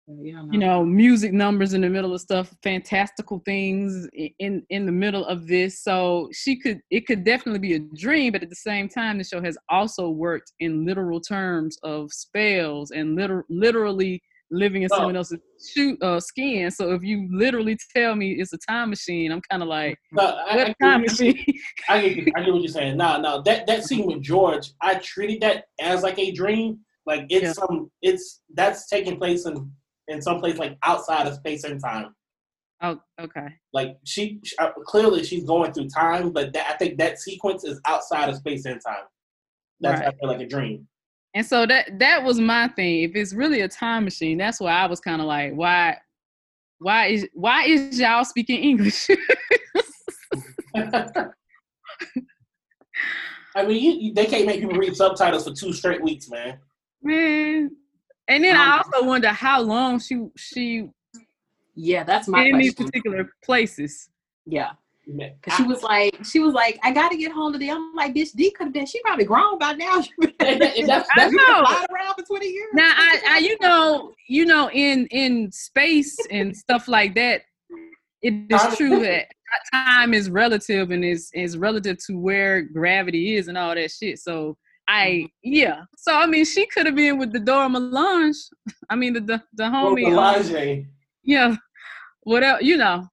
Yeah, 0.08 0.44
you 0.52 0.58
know 0.60 0.84
music 0.84 1.32
numbers 1.32 1.74
in 1.74 1.80
the 1.80 1.88
middle 1.88 2.14
of 2.14 2.20
stuff 2.20 2.54
fantastical 2.62 3.42
things 3.44 4.08
in 4.38 4.64
in 4.70 4.86
the 4.86 4.92
middle 4.92 5.24
of 5.26 5.48
this 5.48 5.82
so 5.82 6.28
she 6.32 6.60
could 6.60 6.80
it 6.92 7.08
could 7.08 7.24
definitely 7.24 7.58
be 7.58 7.74
a 7.74 7.80
dream 7.80 8.30
but 8.30 8.40
at 8.44 8.48
the 8.48 8.54
same 8.54 8.88
time 8.88 9.18
the 9.18 9.24
show 9.24 9.42
has 9.42 9.58
also 9.68 10.08
worked 10.10 10.52
in 10.60 10.86
literal 10.86 11.20
terms 11.20 11.76
of 11.82 12.12
spells 12.12 12.92
and 12.92 13.16
liter- 13.16 13.44
literally 13.50 14.22
living 14.52 14.82
in 14.84 14.88
Oh. 14.92 14.96
someone 14.96 15.16
else's 15.16 15.40
shoe, 15.74 15.96
uh, 16.00 16.20
skin 16.20 16.70
so 16.70 16.92
if 16.92 17.02
you 17.02 17.28
literally 17.32 17.76
tell 17.96 18.14
me 18.14 18.34
it's 18.34 18.52
a 18.52 18.58
time 18.58 18.90
machine 18.90 19.32
i'm 19.32 19.40
kind 19.50 19.60
of 19.60 19.68
like 19.68 19.98
No, 20.12 20.22
I, 20.22 20.56
what 20.56 20.68
I, 20.68 20.74
time 20.86 21.00
machine 21.00 21.44
I, 21.88 22.08
get, 22.10 22.28
I 22.36 22.42
get 22.44 22.52
what 22.52 22.62
you're 22.62 22.68
saying. 22.68 22.96
No, 22.96 23.20
no, 23.20 23.42
that 23.42 23.66
that 23.66 23.82
scene 23.82 24.06
with 24.06 24.22
George, 24.22 24.70
I 24.80 24.94
treated 24.96 25.40
that 25.42 25.64
as 25.80 26.04
like 26.04 26.18
a 26.20 26.30
dream. 26.30 26.78
Like 27.06 27.26
it's 27.28 27.42
Yeah. 27.42 27.52
some, 27.54 27.90
it's 28.02 28.42
that's 28.54 28.88
taking 28.88 29.16
place 29.18 29.46
in 29.46 29.68
in 30.08 30.22
some 30.22 30.40
place 30.40 30.58
like 30.58 30.76
outside 30.82 31.26
of 31.26 31.34
space 31.34 31.64
and 31.64 31.80
time. 31.80 32.14
oh 32.82 32.98
okay 33.20 33.48
Like 33.72 33.96
she, 34.04 34.40
she 34.44 34.56
uh, 34.58 34.72
clearly 34.84 35.24
she's 35.24 35.44
going 35.44 35.72
through 35.72 35.88
time, 35.88 36.30
but 36.30 36.52
that, 36.52 36.70
I 36.70 36.76
think 36.76 36.98
that 36.98 37.18
sequence 37.18 37.64
is 37.64 37.80
outside 37.86 38.28
of 38.28 38.36
space 38.36 38.64
and 38.64 38.80
time. 38.84 39.04
That's 39.80 40.00
Right. 40.00 40.08
I 40.08 40.12
feel 40.18 40.28
like 40.28 40.40
a 40.40 40.46
dream. 40.46 40.86
And 41.34 41.44
so 41.44 41.66
that 41.66 41.98
that 41.98 42.24
was 42.24 42.40
my 42.40 42.68
thing. 42.68 43.02
If 43.02 43.14
it's 43.14 43.34
really 43.34 43.60
a 43.60 43.68
time 43.68 44.04
machine, 44.04 44.38
that's 44.38 44.58
why 44.58 44.72
I 44.72 44.86
was 44.86 45.00
kind 45.00 45.20
of 45.20 45.26
like, 45.26 45.52
why, 45.52 45.98
why 46.78 47.08
is 47.08 47.28
why 47.34 47.64
is 47.64 48.00
y'all 48.00 48.24
speaking 48.24 48.58
English? 48.62 49.08
I 53.56 53.64
mean, 53.64 53.82
you, 53.82 53.92
you, 53.92 54.14
they 54.14 54.26
can't 54.26 54.46
make 54.46 54.60
people 54.60 54.76
read 54.76 54.94
subtitles 54.94 55.44
for 55.44 55.54
two 55.54 55.72
straight 55.72 56.02
weeks, 56.02 56.28
man. 56.28 56.58
Man. 57.02 57.70
And 58.28 58.42
then 58.44 58.56
I 58.56 58.78
Um, 58.78 58.82
also 58.92 59.06
wonder 59.06 59.28
how 59.28 59.60
long 59.60 59.98
she 60.00 60.26
she 60.36 60.88
Yeah, 61.74 62.04
that's 62.04 62.26
my 62.28 62.44
in 62.44 62.58
these 62.58 62.74
particular 62.74 63.30
places. 63.44 64.08
Yeah. 64.46 64.72
Cause 65.42 65.54
she 65.56 65.62
was 65.62 65.84
like, 65.84 66.18
she 66.24 66.40
was 66.40 66.52
like, 66.52 66.80
I 66.82 66.90
gotta 66.90 67.16
get 67.16 67.30
home 67.30 67.52
today. 67.52 67.70
I'm 67.70 67.94
like, 67.94 68.12
bitch, 68.12 68.32
D 68.32 68.50
could 68.50 68.64
have 68.64 68.72
been. 68.72 68.86
She 68.86 69.00
probably 69.02 69.24
grown 69.24 69.56
by 69.56 69.72
now. 69.74 70.00
She 70.02 70.10
And 70.40 70.60
that- 70.60 70.76
and 70.76 70.88
that's- 70.88 71.08
I 71.14 71.28
that's- 71.28 71.32
know. 71.32 71.64
flying 71.64 71.86
around 71.94 72.14
for 72.16 72.22
20 72.24 72.46
years. 72.46 72.68
Now 72.74 72.92
I, 72.96 73.20
I 73.28 73.38
you 73.38 73.56
know 73.60 74.12
you 74.28 74.44
know 74.46 74.68
in 74.70 75.06
in 75.08 75.52
space 75.52 76.16
and 76.30 76.56
stuff 76.56 76.88
like 76.88 77.14
that, 77.14 77.42
it 78.22 78.34
is 78.50 78.76
true 78.76 78.98
that 79.00 79.26
time 79.72 80.12
is 80.12 80.28
relative 80.28 80.90
and 80.90 81.04
is 81.04 81.30
is 81.34 81.56
relative 81.56 81.98
to 82.06 82.18
where 82.18 82.62
gravity 82.62 83.36
is 83.36 83.46
and 83.46 83.56
all 83.56 83.74
that 83.76 83.90
shit. 83.92 84.18
So 84.18 84.56
I 84.88 85.28
yeah. 85.42 85.82
So 85.96 86.14
I 86.14 86.26
mean 86.26 86.44
she 86.44 86.66
could 86.66 86.86
have 86.86 86.94
been 86.94 87.18
with 87.18 87.32
the 87.32 87.40
Dora 87.40 87.68
Milaje. 87.68 88.36
I 88.88 88.94
mean 88.96 89.14
the 89.14 89.20
the, 89.20 89.42
the 89.54 89.70
Well, 89.70 89.94
homie. 89.94 90.06
um, 90.06 90.12
Elijah, 90.12 90.84
yeah. 91.24 91.56
Whatever 92.22 92.62
you 92.62 92.76
know 92.76 93.08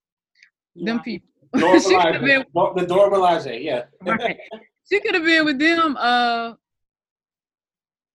them 0.76 1.00
people. 1.02 1.28
Dora 1.58 1.80
she 1.80 1.96
could 1.96 2.16
have 2.16 2.22
been 2.24 2.46
the 2.54 2.86
Dora 2.88 3.10
Milaje, 3.12 3.64
yeah. 3.64 3.84
right. 4.06 4.38
She 4.92 5.00
could 5.00 5.14
have 5.16 5.24
been 5.24 5.46
with 5.46 5.60
them 5.60 5.96
uh 5.98 6.54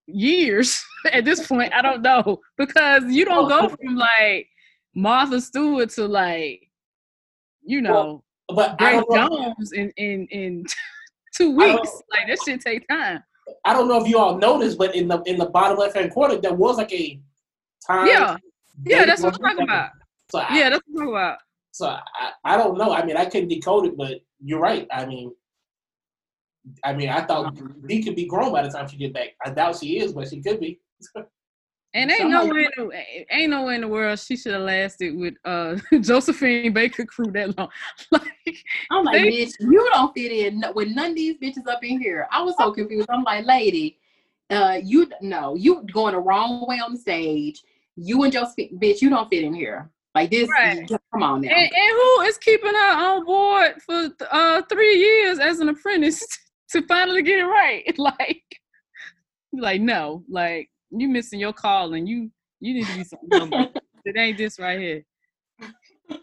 years 0.07 0.83
at 1.13 1.25
this 1.25 1.47
point. 1.47 1.73
I 1.73 1.83
don't 1.83 2.03
know. 2.03 2.39
Because 2.57 3.05
you 3.07 3.25
don't 3.25 3.49
go 3.49 3.69
from 3.69 3.97
like 3.97 4.49
Martha 4.95 5.41
Stewart 5.41 5.91
to 5.91 6.07
like, 6.07 6.69
you 7.63 7.81
know, 7.81 8.23
But 8.49 8.77
I 8.81 8.93
don't, 8.93 9.11
know, 9.11 9.55
Jones 9.59 9.73
in 9.73 9.91
in 9.97 10.27
in 10.31 10.65
two 11.35 11.55
weeks. 11.57 11.91
Like 12.11 12.27
that 12.29 12.39
shit 12.45 12.61
take 12.61 12.87
time. 12.89 13.23
I 13.65 13.73
don't 13.73 13.89
know 13.89 14.03
if 14.03 14.09
you 14.09 14.19
all 14.19 14.37
noticed, 14.37 14.79
but 14.79 14.95
in 14.95 15.09
the 15.09 15.21
in 15.23 15.39
the 15.39 15.47
bottom 15.47 15.79
left 15.79 15.97
hand 15.97 16.13
corner, 16.13 16.37
there 16.37 16.55
was 16.55 16.79
like 16.79 16.93
a 16.93 17.21
time. 17.87 18.07
Yeah. 18.07 18.37
Yeah, 18.85 19.05
that's 19.05 19.23
what 19.23 19.35
I'm 19.35 19.41
talking 19.41 19.65
about. 19.65 19.91
So 20.31 20.39
I, 20.39 20.57
Yeah, 20.57 20.71
that's 20.71 20.83
what 20.87 21.01
I'm 21.01 21.07
talking 21.07 21.15
about. 21.15 21.39
So 21.73 21.87
I, 21.87 22.33
I 22.45 22.57
don't 22.57 22.79
know. 22.79 22.93
I 22.93 23.05
mean, 23.05 23.17
I 23.17 23.25
couldn't 23.25 23.49
decode 23.49 23.87
it, 23.87 23.97
but 23.97 24.21
you're 24.43 24.61
right. 24.61 24.87
I 24.93 25.07
mean, 25.07 25.33
I 26.85 26.93
mean, 26.93 27.09
I 27.09 27.23
thought 27.23 27.47
uh-huh. 27.47 27.69
D 27.87 28.03
could 28.03 28.17
be 28.17 28.27
grown 28.27 28.53
by 28.53 28.63
the 28.63 28.69
time 28.69 28.89
she 28.89 28.97
get 28.97 29.15
back. 29.15 29.29
I 29.45 29.51
doubt 29.51 29.79
she 29.79 29.99
is, 29.99 30.13
but 30.13 30.29
she 30.29 30.41
could 30.41 30.61
be. 30.61 30.81
And 31.95 32.11
ain't 32.11 32.21
Somebody- 32.33 32.69
no 32.77 32.83
in 32.85 32.89
the, 32.91 33.35
ain't 33.35 33.51
no 33.51 33.65
way 33.65 33.75
in 33.77 33.81
the 33.81 33.89
world 33.89 34.19
she 34.19 34.37
should 34.37 34.53
have 34.53 34.63
lasted 34.63 35.17
with 35.17 35.35
uh 35.45 35.77
Josephine 36.01 36.73
Baker 36.73 37.05
crew 37.07 37.31
that 37.33 37.57
long. 37.57 37.69
like, 38.11 38.23
I'm 38.91 39.05
like, 39.05 39.23
They- 39.23 39.31
bitch, 39.47 39.53
you 39.61 39.89
don't 39.93 40.13
fit 40.15 40.31
in 40.31 40.63
with 40.75 40.89
none 40.89 41.11
of 41.11 41.17
these 41.17 41.37
bitches 41.39 41.67
up 41.67 41.83
in 41.83 42.01
here. 42.01 42.29
I 42.31 42.43
was 42.43 42.55
so 42.59 42.73
confused. 42.73 43.09
I'm 43.11 43.23
like, 43.25 43.47
lady, 43.47 43.99
uh, 44.51 44.79
you 44.83 45.11
no, 45.23 45.55
you 45.55 45.85
going 45.93 46.15
the 46.15 46.21
wrong 46.21 46.67
way 46.69 46.79
on 46.79 46.93
the 46.93 46.99
stage. 46.99 47.63
You 47.97 48.23
and 48.23 48.33
Josephine, 48.33 48.79
bitch, 48.79 49.01
you 49.03 49.09
don't 49.11 49.29
fit 49.29 49.45
in 49.45 49.55
here. 49.55 49.91
Like 50.15 50.31
this, 50.31 50.49
Right. 50.49 50.89
come 51.13 51.23
on 51.23 51.41
now. 51.43 51.49
and, 51.51 51.59
and 51.73 51.91
who 51.93 52.21
is 52.23 52.39
keeping 52.39 52.73
her 52.75 52.93
on 52.97 53.25
board 53.25 53.75
for 53.85 54.11
uh 54.31 54.63
three 54.69 54.95
years 54.97 55.39
as 55.39 55.61
an 55.61 55.69
apprentice 55.71 56.25
to 56.71 56.83
finally 56.83 57.23
get 57.23 57.39
it 57.41 57.45
right? 57.45 57.99
Like, 57.99 58.43
like 59.53 59.81
no, 59.81 60.23
like 60.29 60.69
you 60.91 61.09
missing 61.09 61.41
your 61.41 61.53
calling. 61.53 62.07
You 62.07 62.31
you 62.61 62.75
need 62.75 62.87
to 62.87 62.95
be 62.97 63.05
something. 63.05 63.53
else. 63.59 63.71
it 64.05 64.17
ain't 64.19 64.39
this 64.39 64.59
right 64.59 64.79
here. 64.79 65.05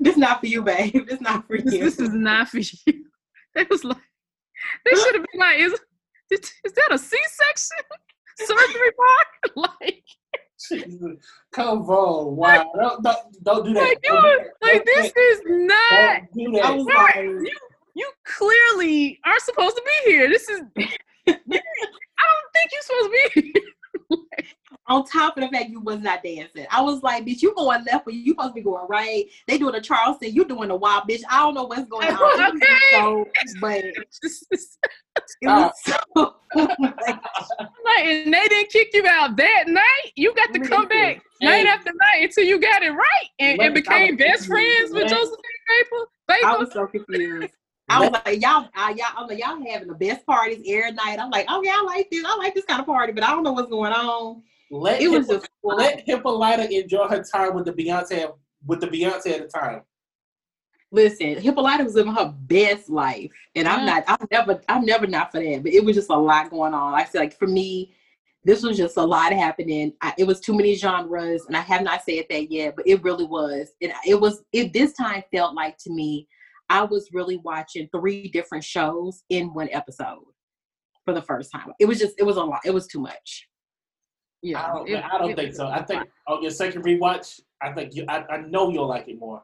this 0.00 0.16
not 0.16 0.40
for 0.40 0.46
you, 0.46 0.62
babe. 0.62 1.06
This 1.08 1.20
not 1.20 1.46
for 1.46 1.58
This, 1.58 1.74
you. 1.74 1.80
this 1.84 2.00
is 2.00 2.10
not 2.12 2.48
for 2.48 2.58
you. 2.58 2.64
They 3.52 3.66
was 3.68 3.82
like, 3.82 3.96
they 4.84 4.94
should 4.96 5.16
have 5.16 5.26
been 5.32 5.40
like, 5.40 5.58
is, 5.58 5.72
is, 6.30 6.38
is 6.64 6.72
that 6.72 6.88
a 6.92 6.98
C-section 6.98 7.78
surgery 8.38 8.90
part? 8.92 9.26
like, 9.80 10.04
Jesus. 10.68 11.16
Come 11.50 11.80
on, 11.90 12.36
wow! 12.36 12.70
Don't, 12.78 13.02
don't, 13.02 13.16
don't 13.42 13.64
do 13.64 13.74
that. 13.74 13.80
like 13.80 13.98
you, 14.04 14.10
Don't 14.10 14.42
that. 14.60 14.72
like 14.72 14.84
this 14.84 15.12
is 15.16 15.40
not. 15.46 16.22
do 16.32 16.52
that. 16.52 16.64
I 16.64 16.70
was 16.70 16.86
Right. 16.86 17.16
like, 17.16 17.24
You 17.24 17.56
you 17.96 18.08
clearly 18.24 19.18
are 19.24 19.40
supposed 19.40 19.74
to 19.74 19.82
be 20.04 20.12
here. 20.12 20.28
This 20.28 20.48
is. 20.48 20.60
I 21.30 22.24
don't 22.26 22.52
think 22.54 22.70
you're 22.72 22.82
supposed 22.82 23.10
to 23.34 23.42
be 23.42 23.54
on 24.90 25.04
top 25.04 25.36
of 25.36 25.42
the 25.42 25.48
fact 25.48 25.70
you 25.70 25.80
was 25.80 26.00
not 26.00 26.22
dancing. 26.22 26.66
I 26.70 26.82
was 26.82 27.02
like, 27.02 27.24
bitch, 27.24 27.42
you 27.42 27.54
going 27.54 27.84
left, 27.84 28.04
but 28.04 28.14
you 28.14 28.32
supposed 28.32 28.50
to 28.50 28.54
be 28.54 28.62
going 28.62 28.86
right. 28.88 29.24
They 29.46 29.56
doing 29.56 29.74
a 29.74 29.80
Charleston, 29.80 30.34
you 30.34 30.44
doing 30.44 30.70
a 30.70 30.76
wild, 30.76 31.04
bitch. 31.08 31.22
I 31.30 31.38
don't 31.40 31.54
know 31.54 31.64
what's 31.64 31.88
going 31.88 32.08
on. 32.08 32.56
Okay. 32.56 32.66
so, 32.92 33.24
but 33.60 33.84
was 34.52 34.78
oh. 35.46 35.70
so. 35.84 35.96
Oh 36.56 36.66
like, 36.82 38.04
and 38.04 38.34
they 38.34 38.48
didn't 38.48 38.70
kick 38.70 38.88
you 38.92 39.06
out 39.06 39.36
that 39.36 39.68
night. 39.68 40.12
You 40.16 40.34
got 40.34 40.52
to 40.52 40.58
come 40.58 40.88
back 40.88 41.22
night 41.40 41.64
after 41.64 41.92
night 41.92 42.24
until 42.24 42.42
you 42.42 42.58
got 42.60 42.82
it 42.82 42.90
right 42.90 43.28
and, 43.38 43.60
and 43.60 43.72
became 43.72 44.16
best 44.16 44.46
friends 44.46 44.90
with 44.90 45.08
Josephine. 45.08 45.36
Baker. 46.26 46.46
I 46.46 46.56
was 46.56 46.72
so 46.72 46.88
confused. 46.88 47.52
I 47.90 48.00
was 48.00 48.10
like, 48.24 48.40
y'all, 48.42 48.68
I, 48.74 48.90
y'all, 48.90 49.06
I'm 49.16 49.26
like, 49.28 49.38
y'all 49.38 49.60
having 49.70 49.88
the 49.88 49.94
best 49.94 50.24
parties 50.26 50.58
every 50.66 50.92
night. 50.92 51.18
I'm 51.18 51.30
like, 51.30 51.46
oh 51.48 51.62
yeah, 51.62 51.76
I 51.76 51.82
like 51.82 52.10
this. 52.10 52.24
I 52.26 52.36
like 52.36 52.54
this 52.54 52.64
kind 52.64 52.80
of 52.80 52.86
party, 52.86 53.12
but 53.12 53.24
I 53.24 53.30
don't 53.30 53.42
know 53.42 53.52
what's 53.52 53.70
going 53.70 53.92
on. 53.92 54.42
Let 54.70 55.00
It 55.02 55.10
was 55.10 55.26
just 55.26 55.48
let 55.62 56.02
Hippolyta 56.06 56.70
enjoy 56.72 57.08
her 57.08 57.22
time 57.24 57.54
with 57.54 57.64
the 57.64 57.72
Beyonce 57.72 58.32
with 58.66 58.80
the 58.80 58.86
Beyonce 58.86 59.32
at 59.32 59.42
the 59.42 59.48
time. 59.48 59.82
listen. 60.92 61.36
Hippolyta 61.40 61.84
was 61.84 61.94
living 61.94 62.14
her 62.14 62.34
best 62.42 62.88
life, 62.90 63.32
and 63.54 63.66
I'm 63.66 63.80
Yeah. 63.86 63.94
not. 63.94 64.04
I'm 64.06 64.28
never. 64.30 64.60
I'm 64.68 64.84
never 64.84 65.06
not 65.06 65.32
for 65.32 65.40
that. 65.42 65.62
But 65.62 65.72
it 65.72 65.84
was 65.84 65.96
just 65.96 66.10
a 66.10 66.16
lot 66.16 66.50
going 66.50 66.74
on. 66.74 66.94
I 66.94 67.04
feel 67.04 67.20
like 67.20 67.36
for 67.38 67.46
me, 67.46 67.92
this 68.44 68.62
was 68.62 68.76
just 68.76 68.96
a 68.96 69.02
lot 69.04 69.32
happening. 69.32 69.92
I, 70.00 70.14
it 70.18 70.24
was 70.24 70.40
too 70.40 70.54
many 70.56 70.74
genres, 70.74 71.46
and 71.46 71.56
I 71.56 71.60
have 71.60 71.82
not 71.82 72.02
said 72.04 72.24
that 72.30 72.50
yet, 72.50 72.76
but 72.76 72.86
it 72.86 73.02
really 73.02 73.24
was. 73.24 73.72
And 73.82 73.92
it 74.06 74.20
was. 74.20 74.42
It 74.52 74.72
this 74.72 74.92
time 74.92 75.22
felt 75.32 75.54
like 75.54 75.76
to 75.78 75.90
me, 75.90 76.28
I 76.70 76.84
was 76.84 77.10
really 77.12 77.36
watching 77.36 77.88
three 77.92 78.28
different 78.28 78.64
shows 78.64 79.24
in 79.28 79.52
one 79.52 79.68
episode 79.72 80.24
for 81.04 81.12
the 81.12 81.20
first 81.20 81.50
time. 81.52 81.72
It 81.78 81.84
was 81.86 81.98
just. 81.98 82.14
It 82.18 82.22
was 82.22 82.36
a 82.36 82.42
lot. 82.42 82.60
It 82.64 82.72
was 82.72 82.86
too 82.86 83.00
much. 83.00 83.48
yeah, 84.42 84.64
I 84.64 84.72
don't, 84.74 84.88
it- 84.88 85.04
I 85.04 85.18
don't 85.18 85.30
it 85.30 85.36
think 85.36 85.48
was 85.48 85.56
so. 85.58 85.66
I 85.68 85.82
think 85.82 86.00
lot. 86.28 86.36
on 86.36 86.42
your 86.42 86.50
second 86.52 86.82
rewatch, 86.84 87.40
I 87.60 87.72
think 87.72 87.94
you. 87.94 88.04
I, 88.08 88.24
I 88.30 88.36
know 88.42 88.70
you'll 88.70 88.86
like 88.88 89.08
it 89.08 89.18
more. 89.18 89.42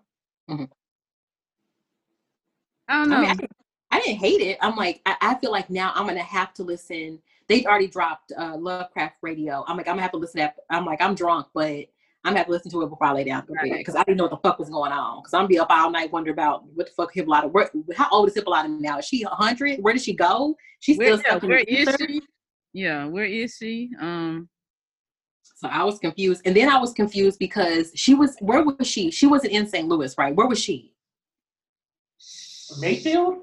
I 2.89 2.99
don't 2.99 3.11
know. 3.11 3.17
I 3.17 3.21
mean, 3.21 3.31
I, 3.31 3.35
didn't- 3.35 3.51
I 3.91 4.01
didn't 4.01 4.19
hate 4.19 4.41
it. 4.41 4.59
I'm 4.61 4.77
like, 4.77 5.01
I, 5.07 5.17
I 5.21 5.35
feel 5.37 5.51
like 5.51 5.71
now 5.71 5.93
I'm 5.95 6.07
gonna 6.07 6.23
have 6.23 6.53
to 6.55 6.63
listen. 6.63 7.21
They've 7.49 7.65
already 7.65 7.87
dropped 7.89 8.33
uh, 8.37 8.57
Lovecraft 8.57 9.17
Radio. 9.23 9.65
I'm 9.67 9.77
like, 9.77 9.87
I'm 9.89 9.93
gonna 9.93 10.03
have 10.03 10.11
to 10.13 10.17
listen 10.19 10.41
to 10.41 10.47
that. 10.47 10.57
I'm 10.71 10.85
like, 10.85 11.01
I'm 11.01 11.15
drunk, 11.15 11.47
but 11.55 11.87
I'm 12.27 12.33
gonna 12.33 12.39
have 12.39 12.47
to 12.47 12.53
listen 12.53 12.73
to 12.73 12.83
it 12.83 12.91
before 12.91 13.07
I 13.07 13.13
lay 13.13 13.23
down 13.23 13.47
to 13.47 13.53
bed 13.53 13.79
because 13.79 13.95
I 13.95 14.03
didn't 14.03 14.17
know 14.19 14.25
what 14.25 14.31
the 14.43 14.49
fuck 14.49 14.59
was 14.59 14.69
going 14.69 14.91
on. 14.91 15.21
Because 15.21 15.33
I'm 15.33 15.39
gonna 15.43 15.49
be 15.49 15.61
up 15.61 15.69
all 15.71 15.93
night 15.93 16.11
wondering 16.13 16.33
about 16.35 16.65
what 16.75 16.87
the 16.87 16.93
fuck 16.93 17.15
Hippolyta. 17.15 17.47
Where, 17.47 17.71
how 17.97 18.09
old 18.11 18.29
is 18.29 18.35
Hippolyta 18.35 18.69
now? 18.69 18.99
Is 18.99 19.05
she 19.05 19.23
100? 19.25 19.79
Where 19.81 19.95
did 19.95 20.03
she 20.03 20.13
go? 20.13 20.57
She's 20.81 20.99
where, 20.99 21.17
still 21.17 21.19
yeah, 21.25 21.31
stuck 21.31 21.43
in 21.45 21.49
where 21.51 21.65
the 21.65 21.73
is 21.73 21.89
ether. 21.89 21.97
she? 22.09 22.21
Yeah, 22.73 23.07
where 23.07 23.25
is 23.25 23.57
she? 23.57 23.91
Um, 24.01 24.49
So 25.55 25.69
I 25.69 25.85
was 25.85 26.01
confused, 26.01 26.43
and 26.45 26.55
then 26.57 26.69
I 26.69 26.79
was 26.81 26.93
confused 26.93 27.39
because 27.39 27.93
she 27.95 28.15
was. 28.15 28.37
Where 28.41 28.65
was 28.65 28.87
she? 28.89 29.13
She 29.13 29.29
wasn't 29.29 29.53
in 29.53 29.69
St. 29.69 29.87
Louis, 29.87 30.13
right? 30.19 30.35
Where 30.35 30.49
was 30.49 30.59
she? 30.59 30.93
Mayfield. 32.81 33.37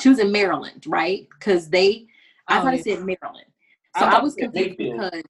She 0.00 0.08
was 0.08 0.18
in 0.18 0.32
Maryland, 0.32 0.84
right? 0.88 1.28
Because 1.38 1.68
they. 1.68 2.06
I 2.48 2.58
Oh, 2.58 2.62
thought 2.64 2.74
yeah. 2.74 2.80
it 2.80 2.84
said 2.84 2.98
Maryland. 2.98 3.46
So 3.96 4.04
I, 4.06 4.10
thought 4.10 4.22
was 4.24 4.34
confused 4.34 4.78
Mayfield. 4.78 5.00
because 5.00 5.22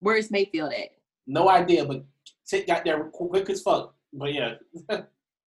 Where's 0.00 0.30
Mayfield 0.30 0.72
at? 0.72 0.90
No 1.28 1.48
idea, 1.50 1.84
but 1.84 2.04
Tick 2.46 2.66
got 2.66 2.84
there 2.84 3.04
quick 3.04 3.48
as 3.50 3.62
fuck. 3.62 3.94
But 4.12 4.32
yeah. 4.34 4.54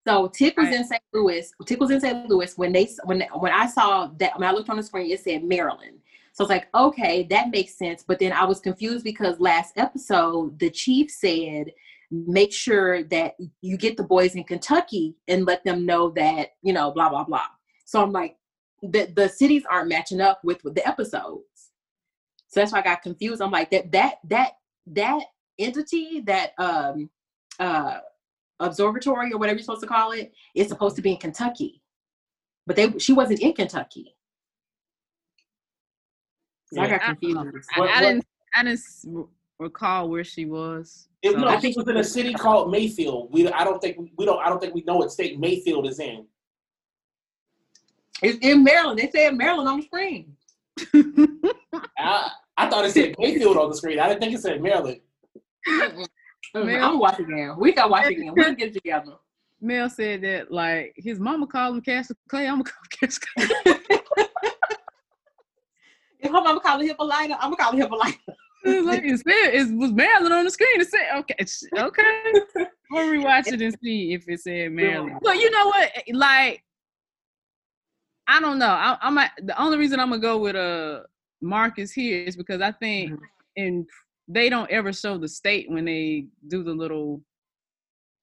So 0.07 0.27
Tick 0.29 0.57
was 0.57 0.65
Right. 0.65 0.77
in 0.77 0.83
St. 0.83 1.01
Louis. 1.13 1.51
Tick 1.67 1.79
was 1.79 1.91
in 1.91 2.01
St. 2.01 2.27
Louis 2.27 2.57
when 2.57 2.71
they 2.71 2.89
when 3.03 3.21
when 3.35 3.51
I 3.51 3.67
saw 3.67 4.07
that 4.17 4.37
when 4.39 4.49
I 4.49 4.51
looked 4.51 4.67
on 4.71 4.77
the 4.77 4.81
screen, 4.83 5.11
it 5.11 5.19
said 5.19 5.43
Maryland. 5.43 5.99
So 6.33 6.43
it's 6.43 6.49
like, 6.49 6.67
okay, 6.73 7.27
that 7.29 7.51
makes 7.51 7.77
sense. 7.77 8.03
But 8.07 8.17
then 8.17 8.31
I 8.31 8.45
was 8.45 8.59
confused 8.59 9.03
because 9.03 9.39
last 9.39 9.77
episode 9.77 10.57
the 10.57 10.71
chief 10.71 11.11
said, 11.11 11.71
make 12.09 12.51
sure 12.51 13.03
that 13.03 13.35
you 13.61 13.77
get 13.77 13.95
the 13.95 14.03
boys 14.03 14.33
in 14.33 14.43
Kentucky 14.43 15.13
and 15.27 15.45
let 15.45 15.63
them 15.63 15.85
know 15.85 16.09
that 16.11 16.49
you 16.63 16.73
know, 16.73 16.89
blah 16.89 17.09
blah 17.09 17.23
blah. 17.23 17.45
So 17.85 18.01
I'm 18.01 18.11
like, 18.11 18.37
the 18.81 19.05
the 19.15 19.29
cities 19.29 19.65
aren't 19.69 19.89
matching 19.89 20.19
up 20.19 20.43
with, 20.43 20.63
with 20.63 20.73
the 20.73 20.87
episodes. 20.87 21.45
So 22.47 22.59
that's 22.59 22.71
why 22.71 22.79
I 22.79 22.83
got 22.83 23.03
confused. 23.03 23.39
I'm 23.39 23.51
like 23.51 23.69
that 23.69 23.91
that 23.91 24.15
that 24.29 24.53
that 24.87 25.25
entity 25.63 26.21
that 26.21 26.51
um 26.57 27.09
uh 27.59 27.99
observatory 28.59 29.31
or 29.31 29.37
whatever 29.37 29.57
you're 29.57 29.63
supposed 29.63 29.81
to 29.81 29.87
call 29.87 30.11
it 30.11 30.31
is 30.55 30.67
supposed 30.67 30.95
to 30.95 31.01
be 31.01 31.11
in 31.11 31.17
Kentucky. 31.17 31.81
But 32.67 32.75
they 32.75 32.97
she 32.99 33.13
wasn't 33.13 33.39
in 33.41 33.53
Kentucky. 33.53 34.15
So 36.73 36.81
I 36.81 36.87
got 36.87 37.01
confused. 37.01 37.37
I, 37.37 37.79
What- 37.79 37.89
I 37.89 37.93
what- 37.95 37.99
didn't. 38.01 38.25
I 38.55 38.63
didn't 38.63 38.79
s- 38.79 39.05
recall 39.59 40.09
where 40.09 40.23
she 40.25 40.45
was. 40.45 41.07
It, 41.21 41.31
so- 41.33 41.37
no, 41.39 41.59
she 41.59 41.73
was 41.75 41.87
in 41.87 41.97
a 41.97 42.03
city 42.03 42.33
called 42.33 42.71
Mayfield. 42.71 43.29
We 43.33 43.47
I 43.49 43.63
don't 43.63 43.81
think 43.81 43.97
we 44.17 44.25
don't 44.25 44.39
I 44.39 44.49
don't 44.49 44.59
think 44.61 44.73
we 44.73 44.83
know 44.83 44.97
what 44.97 45.11
state 45.11 45.39
Mayfield 45.39 45.87
is 45.87 45.99
in. 45.99 46.25
It's 48.21 48.37
in 48.45 48.63
Maryland. 48.63 48.99
They 48.99 49.09
said 49.09 49.35
Maryland 49.35 49.67
on 49.67 49.79
the 49.79 49.85
screen. 49.85 50.35
I, 51.97 52.31
I 52.57 52.69
thought 52.69 52.85
it 52.85 52.91
said 52.91 53.15
Mayfield 53.17 53.57
on 53.57 53.69
the 53.69 53.75
screen. 53.75 53.99
I 53.99 54.07
didn't 54.07 54.21
think 54.21 54.33
it 54.35 54.41
said 54.41 54.61
Maryland. 54.61 54.99
Mm-mm. 55.67 56.07
I'm 56.55 56.65
Maryland. 56.65 56.81
gonna 56.81 56.97
watch 56.97 57.19
it 57.19 57.23
again. 57.23 57.55
We 57.57 57.71
gotta 57.73 57.89
watch 57.89 58.05
it 58.07 58.17
again. 58.17 58.33
We'll 58.35 58.53
get 58.55 58.69
it 58.69 58.73
together. 58.73 59.13
Mel 59.61 59.89
said 59.89 60.21
that 60.23 60.51
like 60.51 60.93
his 60.97 61.19
mama 61.19 61.45
called 61.47 61.75
him 61.75 61.81
Cassius 61.81 62.17
Clay. 62.29 62.47
I'm 62.47 62.61
gonna 62.61 62.63
call 62.63 62.81
him 62.83 62.89
Cassius 62.99 63.19
Clay. 63.19 63.75
If 66.23 66.29
her 66.31 66.41
mama 66.41 66.59
called 66.59 66.81
him 66.81 66.87
Hippolyta, 66.87 67.33
I'm 67.39 67.51
gonna 67.51 67.55
call 67.57 67.71
him 67.73 67.79
Hippolyta. 67.79 68.17
It's 68.63 68.85
like 68.85 69.01
it 69.03 69.17
said 69.17 69.55
it 69.55 69.75
was 69.75 69.91
Maryland 69.91 70.33
on 70.33 70.45
the 70.45 70.51
screen. 70.51 70.79
It 70.79 70.87
said 70.87 71.07
okay, 71.17 71.33
okay. 71.79 72.33
We'll 72.91 73.07
rewatch 73.11 73.47
it 73.47 73.59
and 73.61 73.75
see 73.83 74.13
if 74.13 74.29
it 74.29 74.39
said 74.39 74.71
Maryland. 74.71 75.17
But 75.23 75.37
you 75.37 75.49
know 75.49 75.65
what? 75.67 75.91
Like, 76.13 76.63
I 78.27 78.39
don't 78.39 78.59
know. 78.59 78.67
I, 78.69 78.97
I'm 79.01 79.17
at, 79.17 79.31
the 79.41 79.59
only 79.59 79.79
reason 79.79 79.99
I'm 79.99 80.09
gonna 80.09 80.21
go 80.21 80.37
with 80.37 80.55
uh 80.55 81.01
Marcus 81.41 81.91
here 81.91 82.23
is 82.23 82.35
because 82.35 82.61
I 82.61 82.71
think 82.73 83.13
Mhm. 83.13 83.19
and 83.57 83.89
they 84.33 84.49
don't 84.49 84.69
ever 84.71 84.93
show 84.93 85.17
the 85.17 85.27
state 85.27 85.69
when 85.69 85.85
they 85.85 86.25
do 86.47 86.63
the 86.63 86.71
little, 86.73 87.21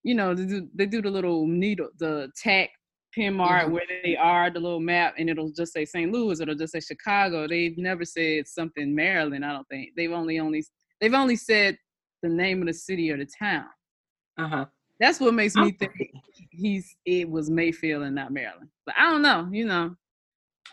you 0.02 0.14
know, 0.14 0.34
they 0.34 0.46
do 0.46 0.68
they 0.74 0.86
do 0.86 1.02
the 1.02 1.10
little 1.10 1.46
needle 1.46 1.88
the 1.98 2.30
tack 2.36 2.70
pin 3.14 3.34
mark 3.34 3.66
Mhm. 3.68 3.72
where 3.72 3.86
they 4.04 4.16
are, 4.16 4.50
the 4.50 4.60
little 4.60 4.80
map, 4.80 5.14
and 5.18 5.28
it'll 5.30 5.50
just 5.50 5.72
say 5.72 5.84
St. 5.84 6.12
Louis, 6.12 6.40
it'll 6.40 6.54
just 6.54 6.72
say 6.72 6.80
Chicago. 6.80 7.46
They've 7.48 7.76
never 7.78 8.04
said 8.04 8.46
something 8.46 8.94
Maryland. 8.94 9.44
I 9.44 9.52
don't 9.52 9.68
think 9.68 9.90
they've 9.96 10.12
only 10.12 10.38
only 10.38 10.64
they've 11.00 11.14
only 11.14 11.36
said 11.36 11.78
the 12.22 12.28
name 12.28 12.60
of 12.62 12.66
the 12.68 12.74
city 12.74 13.10
or 13.10 13.16
the 13.16 13.26
town. 13.38 13.66
Uh-huh. 14.38 14.66
That's 15.00 15.20
what 15.20 15.34
makes 15.34 15.54
me 15.54 15.72
think 15.72 15.92
he's 16.50 16.96
it 17.04 17.28
was 17.30 17.50
Mayfield 17.50 18.02
and 18.02 18.14
not 18.14 18.32
Maryland. 18.32 18.68
But 18.86 18.94
I 18.98 19.10
don't 19.10 19.22
know, 19.22 19.48
you 19.52 19.64
know. 19.66 19.94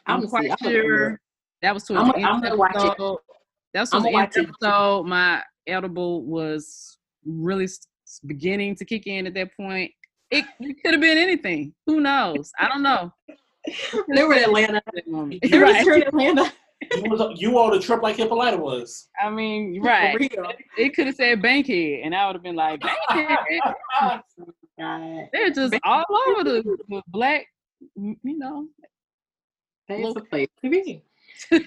I'm 0.07 0.21
I'm 0.21 0.27
quite 0.27 0.45
see. 0.45 0.51
I'm 0.51 0.57
gonna 0.61 0.75
look 0.77 0.83
it 0.83 0.87
sure 0.87 1.21
that 1.61 1.73
was 1.73 1.83
towards 1.83 2.03
I'm 2.09 2.25
I'm 2.25 2.41
gonna 2.41 2.55
watch 2.57 2.75
it. 2.75 2.97
Episode. 3.75 3.81
That 3.81 3.81
was 3.81 3.93
I'm 3.93 4.01
towards 4.01 4.35
the 4.35 4.41
gonna 4.41 4.47
end 4.47 4.49
of 4.49 4.55
watch 4.55 4.59
the 4.61 4.67
episode. 4.67 5.03
My 5.07 5.43
edible 5.67 6.23
was 6.25 6.97
really 7.25 7.67
beginning 8.25 8.75
to 8.75 8.85
kick 8.85 9.07
in 9.07 9.27
at 9.27 9.33
that 9.35 9.55
point. 9.57 9.91
It, 10.31 10.45
it 10.59 10.77
could 10.83 10.93
have 10.93 11.01
been 11.01 11.17
anything. 11.17 11.73
Who 11.85 11.99
knows? 12.01 12.51
I 12.59 12.67
don't 12.67 12.83
know. 12.83 13.11
They 14.13 14.23
were 14.23 14.33
in 14.33 14.43
Atlanta. 14.43 14.77
At 14.77 14.83
that. 14.93 15.39
They 15.41 15.57
were 15.57 15.63
Right. 15.65 15.85
in 15.87 16.03
Atlanta. 16.03 16.53
You, 16.93 17.09
was, 17.09 17.41
you 17.41 17.57
on 17.57 17.75
a 17.75 17.79
trip 17.79 18.01
like 18.01 18.17
Hippolyta 18.17 18.57
was. 18.57 19.07
I 19.21 19.29
mean, 19.29 19.79
For 19.81 19.87
right. 19.87 20.15
real. 20.19 20.51
It 20.77 20.95
could 20.95 21.07
have 21.07 21.15
said 21.15 21.41
Bankhead, 21.41 22.01
and 22.03 22.13
I 22.13 22.27
would 22.27 22.35
have 22.35 22.43
been 22.43 22.55
like, 22.55 22.81
Bankhead. 22.81 23.37
They're 25.33 25.49
just 25.51 25.73
all 25.83 26.03
over 26.27 26.43
the, 26.43 26.77
the 26.89 27.01
black, 27.07 27.45
you 27.95 28.17
know. 28.23 28.67
That's 29.87 30.01
Look. 30.01 30.17
a 30.17 30.21
place 30.21 30.49
to 30.63 30.69
be. 30.69 31.03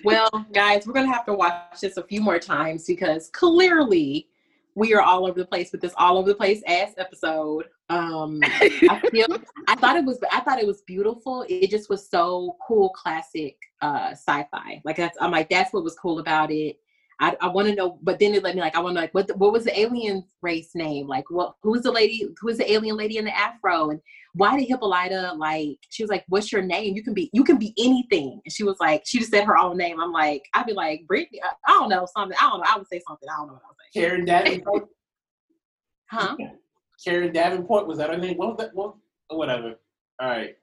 Well, 0.04 0.46
guys, 0.52 0.86
we're 0.86 0.92
gonna 0.92 1.12
have 1.12 1.26
to 1.26 1.34
watch 1.34 1.80
this 1.80 1.96
a 1.96 2.02
few 2.02 2.20
more 2.20 2.38
times 2.38 2.84
because 2.86 3.30
clearly 3.30 4.28
we 4.74 4.94
are 4.94 5.02
all 5.02 5.26
over 5.26 5.38
the 5.38 5.46
place 5.46 5.72
with 5.72 5.80
this 5.80 5.92
all 5.96 6.18
over 6.18 6.28
the 6.28 6.34
place 6.34 6.62
ass 6.66 6.92
episode. 6.98 7.66
Um, 7.90 8.40
I 8.44 9.02
feel 9.10 9.26
I 9.66 9.74
thought 9.74 9.96
it 9.96 10.04
was 10.04 10.18
I 10.30 10.40
thought 10.40 10.60
it 10.60 10.66
was 10.66 10.82
beautiful. 10.82 11.44
It 11.48 11.70
just 11.70 11.90
was 11.90 12.08
so 12.08 12.56
cool, 12.66 12.90
classic 12.90 13.56
uh, 13.82 14.10
sci-fi. 14.12 14.80
Like 14.84 14.96
that's 14.96 15.18
I'm 15.20 15.32
like 15.32 15.48
that's 15.48 15.72
what 15.72 15.84
was 15.84 15.96
cool 15.96 16.20
about 16.20 16.50
it. 16.50 16.78
I, 17.20 17.36
I 17.40 17.48
want 17.48 17.66
to 17.68 17.74
know, 17.74 17.98
but 18.02 18.18
then 18.20 18.34
it 18.34 18.44
let 18.44 18.54
me 18.54 18.60
like 18.60 18.76
I 18.76 18.80
want 18.80 18.94
to 18.96 19.00
like 19.00 19.12
what 19.12 19.26
the, 19.26 19.34
what 19.34 19.52
was 19.52 19.64
the 19.64 19.78
alien 19.78 20.24
race 20.40 20.70
name? 20.74 21.08
Like 21.08 21.28
what 21.30 21.54
who's 21.62 21.82
the 21.82 21.90
lady? 21.90 22.28
Who's 22.40 22.58
the 22.58 22.70
alien 22.72 22.96
lady 22.96 23.18
in 23.18 23.24
the 23.24 23.36
afro? 23.36 23.90
And 23.90 24.00
why 24.34 24.56
did 24.56 24.68
Hippolyta 24.68 25.32
like? 25.36 25.78
She 25.90 26.02
was 26.04 26.10
like, 26.10 26.24
"What's 26.28 26.52
your 26.52 26.62
name? 26.62 26.94
You 26.94 27.02
can 27.02 27.14
be 27.14 27.28
you 27.32 27.42
can 27.42 27.58
be 27.58 27.74
anything." 27.76 28.40
And 28.44 28.52
she 28.52 28.62
was 28.62 28.76
like, 28.78 29.02
she 29.04 29.18
just 29.18 29.32
said 29.32 29.44
her 29.46 29.56
own 29.58 29.76
name. 29.76 29.98
I'm 30.00 30.12
like, 30.12 30.44
I'd 30.54 30.66
be 30.66 30.74
like, 30.74 31.06
Brittany. 31.08 31.40
I, 31.42 31.50
I 31.66 31.72
don't 31.72 31.88
know 31.88 32.06
something. 32.16 32.36
I 32.40 32.48
don't 32.48 32.60
know. 32.60 32.66
I 32.68 32.78
would 32.78 32.86
say 32.86 33.00
something. 33.08 33.28
I 33.28 33.36
don't 33.36 33.48
know 33.48 33.54
what 33.54 33.62
I 33.64 33.68
would 33.68 33.76
say. 33.92 34.00
Karen 34.00 34.24
Davenport. 34.24 34.88
Huh? 36.10 36.36
Karen 37.04 37.32
Davenport 37.34 37.86
was 37.86 37.98
that 37.98 38.08
her 38.08 38.16
name? 38.16 38.38
What 38.38 38.48
was 38.48 38.56
that? 38.58 38.74
What? 38.74 38.94
Whatever. 39.28 39.74
All 40.20 40.28
right. 40.28 40.56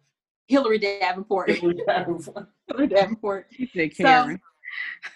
Hillary 0.48 0.80
Davenport. 0.80 1.50
Karen 1.50 1.78
Davenport. 1.88 2.48
Hillary 2.68 2.88
Davenport. 2.88 3.48
He 3.52 3.68
said 3.68 3.94
So- 3.96 4.38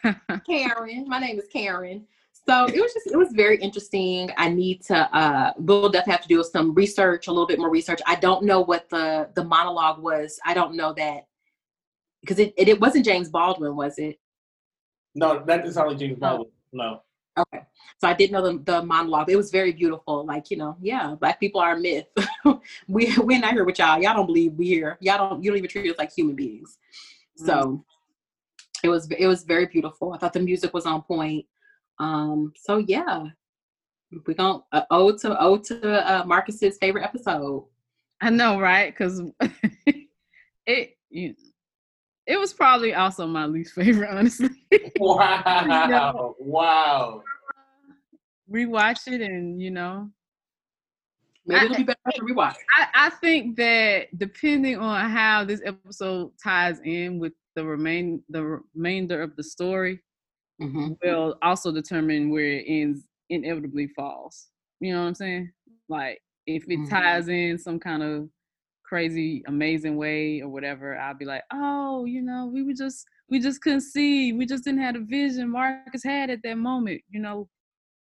Karen. 0.02 0.42
Karen. 0.46 1.06
My 1.08 1.20
name 1.20 1.40
is 1.40 1.48
Karen. 1.52 2.06
So 2.48 2.66
it 2.66 2.82
was 2.82 2.94
just 2.94 3.08
it 3.08 3.18
was 3.18 3.30
very 3.34 3.58
interesting. 3.58 4.32
I 4.38 4.50
need 4.50 4.82
to 4.86 4.98
uh 5.16 5.54
we'll 5.58 5.90
definitely 5.90 6.14
have 6.14 6.22
to 6.24 6.28
do 6.28 6.44
some 6.44 6.74
research, 6.74 7.28
a 7.28 7.32
little 7.32 7.48
bit 7.48 7.60
more 7.60 7.70
research. 7.70 8.00
I 8.08 8.16
don't 8.16 8.44
know 8.44 8.62
what 8.62 8.90
the 8.90 9.30
the 9.36 9.44
monologue 9.44 10.02
was. 10.02 10.40
I 10.46 10.54
don't 10.54 10.76
know 10.76 10.94
that 10.94 11.28
because 12.22 12.40
it, 12.40 12.54
it, 12.58 12.68
it 12.68 12.82
wasn't 12.82 13.06
James 13.06 13.30
Baldwin, 13.30 13.76
was 13.76 13.98
it? 13.98 14.20
No, 15.16 15.44
that 15.46 15.66
is 15.66 15.78
only 15.78 15.96
James 15.96 16.20
Baldwin. 16.20 16.50
No. 16.72 17.02
Okay. 17.38 17.64
So 18.00 18.08
I 18.08 18.14
didn't 18.14 18.32
know 18.32 18.42
the, 18.42 18.64
the 18.64 18.84
monologue. 18.84 19.30
It 19.30 19.36
was 19.36 19.52
very 19.52 19.72
beautiful. 19.72 20.26
Like, 20.26 20.50
you 20.52 20.58
know, 20.58 20.76
yeah, 20.82 21.16
black 21.20 21.40
people 21.40 21.62
are 21.62 21.74
a 21.74 21.80
myth. 21.80 22.08
we 22.88 23.14
we're 23.18 23.40
not 23.40 23.54
here 23.54 23.66
with 23.66 23.80
y'all. 23.80 24.02
Y'all 24.02 24.16
don't 24.16 24.26
believe 24.26 24.54
we 24.54 24.68
here. 24.68 24.98
Y'all 25.02 25.30
don't 25.30 25.44
you 25.44 25.52
don't 25.52 25.58
even 25.58 25.70
treat 25.70 25.90
us 25.90 25.98
like 25.98 26.12
human 26.12 26.36
beings. 26.36 26.78
So 27.36 27.84
it 28.84 28.90
was 28.90 29.10
it 29.12 29.28
was 29.28 29.44
very 29.44 29.66
beautiful. 29.68 30.14
I 30.14 30.18
thought 30.18 30.34
the 30.34 30.40
music 30.40 30.74
was 30.74 30.86
on 30.86 31.02
point. 31.04 31.46
Um, 32.00 32.54
so 32.56 32.78
yeah. 32.78 33.26
We're 34.26 34.34
gonna 34.34 34.60
uh, 34.72 34.82
ode 34.90 35.20
to 35.20 35.40
ode 35.40 35.64
to 35.66 35.92
uh, 36.12 36.24
Marcus's 36.26 36.78
favorite 36.80 37.04
episode. 37.04 37.68
I 38.22 38.32
know, 38.32 38.60
right? 38.60 38.92
Because 38.92 39.22
it 40.66 40.98
you, 41.12 41.36
it 42.26 42.40
was 42.40 42.52
probably 42.52 42.96
also 42.96 43.28
my 43.28 43.46
least 43.46 43.74
favorite, 43.74 44.10
honestly. 44.12 44.50
Wow. 45.00 46.36
Wow. 46.40 47.22
Rewatch 48.52 49.08
it, 49.08 49.22
and 49.22 49.62
you 49.62 49.70
know, 49.70 50.10
Maybe 51.46 51.60
I- 51.60 51.66
it'll 51.66 51.78
be 51.78 51.84
better 51.84 52.00
to 52.16 52.22
rewatch. 52.22 52.56
I, 52.76 52.88
I 52.96 53.10
think 53.12 53.58
that 53.58 54.08
depending 54.18 54.78
on 54.78 55.08
how 55.10 55.44
this 55.44 55.62
episode 55.64 56.32
ties 56.44 56.80
in 56.84 57.20
with 57.20 57.34
the 57.56 57.66
remain 57.66 58.24
the 58.30 58.62
remainder 58.76 59.22
of 59.22 59.36
the 59.36 59.44
story, 59.44 60.02
Mm-hmm. 60.62 60.90
will 61.04 61.38
also 61.42 61.72
determine 61.72 62.30
where 62.30 62.44
it 62.60 62.66
ends 62.68 63.06
inevitably 63.30 63.88
falls. 63.96 64.48
You 64.82 64.94
know 64.94 65.02
what 65.02 65.08
I'm 65.08 65.16
saying? 65.16 65.52
Like 65.88 66.22
if 66.48 66.64
it 66.70 66.80
Mhm. 66.80 66.90
ties 66.90 67.28
in 67.30 67.58
some 67.58 67.80
kind 67.80 68.04
of 68.04 68.30
crazy, 68.84 69.44
amazing 69.48 69.96
way 69.98 70.42
or 70.42 70.50
whatever, 70.50 70.98
I'll 70.98 71.14
be 71.14 71.26
like, 71.26 71.44
oh, 71.54 72.06
you 72.06 72.22
know, 72.22 72.48
we 72.48 72.64
were 72.64 72.74
just 72.74 73.06
we 73.30 73.40
just 73.40 73.62
couldn't 73.62 73.82
see, 73.82 74.34
we 74.34 74.46
just 74.46 74.64
didn't 74.66 74.82
have 74.82 74.96
the 74.96 75.02
vision 75.02 75.50
Marcus 75.50 76.04
had 76.04 76.30
at 76.30 76.42
that 76.44 76.58
moment. 76.58 77.02
You 77.10 77.22
know, 77.22 77.48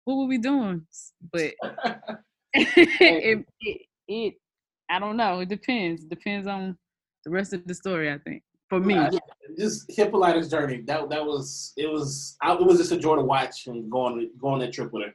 what 0.05 0.17
were 0.17 0.27
we 0.27 0.39
doing? 0.39 0.87
But 1.33 1.53
it, 2.55 3.47
it, 3.61 3.79
it 4.09 4.35
I 4.91 4.99
don't 4.99 5.17
know. 5.17 5.41
It 5.41 5.49
depends. 5.49 6.05
Depends 6.05 6.47
on 6.47 6.77
the 7.25 7.31
rest 7.31 7.53
of 7.53 7.67
the 7.67 7.75
story. 7.75 8.11
I 8.13 8.19
think 8.19 8.43
for 8.73 8.81
me. 8.81 8.95
Yeah. 8.95 9.11
Just 9.59 9.91
Hippolyta's 9.91 10.49
journey. 10.49 10.81
That 10.87 11.11
that 11.11 11.25
was 11.25 11.75
it 11.77 11.91
was 11.91 12.37
I, 12.41 12.55
it 12.55 12.65
was 12.65 12.79
just 12.79 12.93
a 12.93 12.97
joy 12.97 13.17
to 13.17 13.23
watch 13.23 13.67
and 13.67 13.91
go 13.91 14.01
on 14.01 14.31
go 14.41 14.49
on 14.49 14.61
that 14.61 14.73
trip 14.73 14.91
with 14.93 15.05
her. 15.05 15.15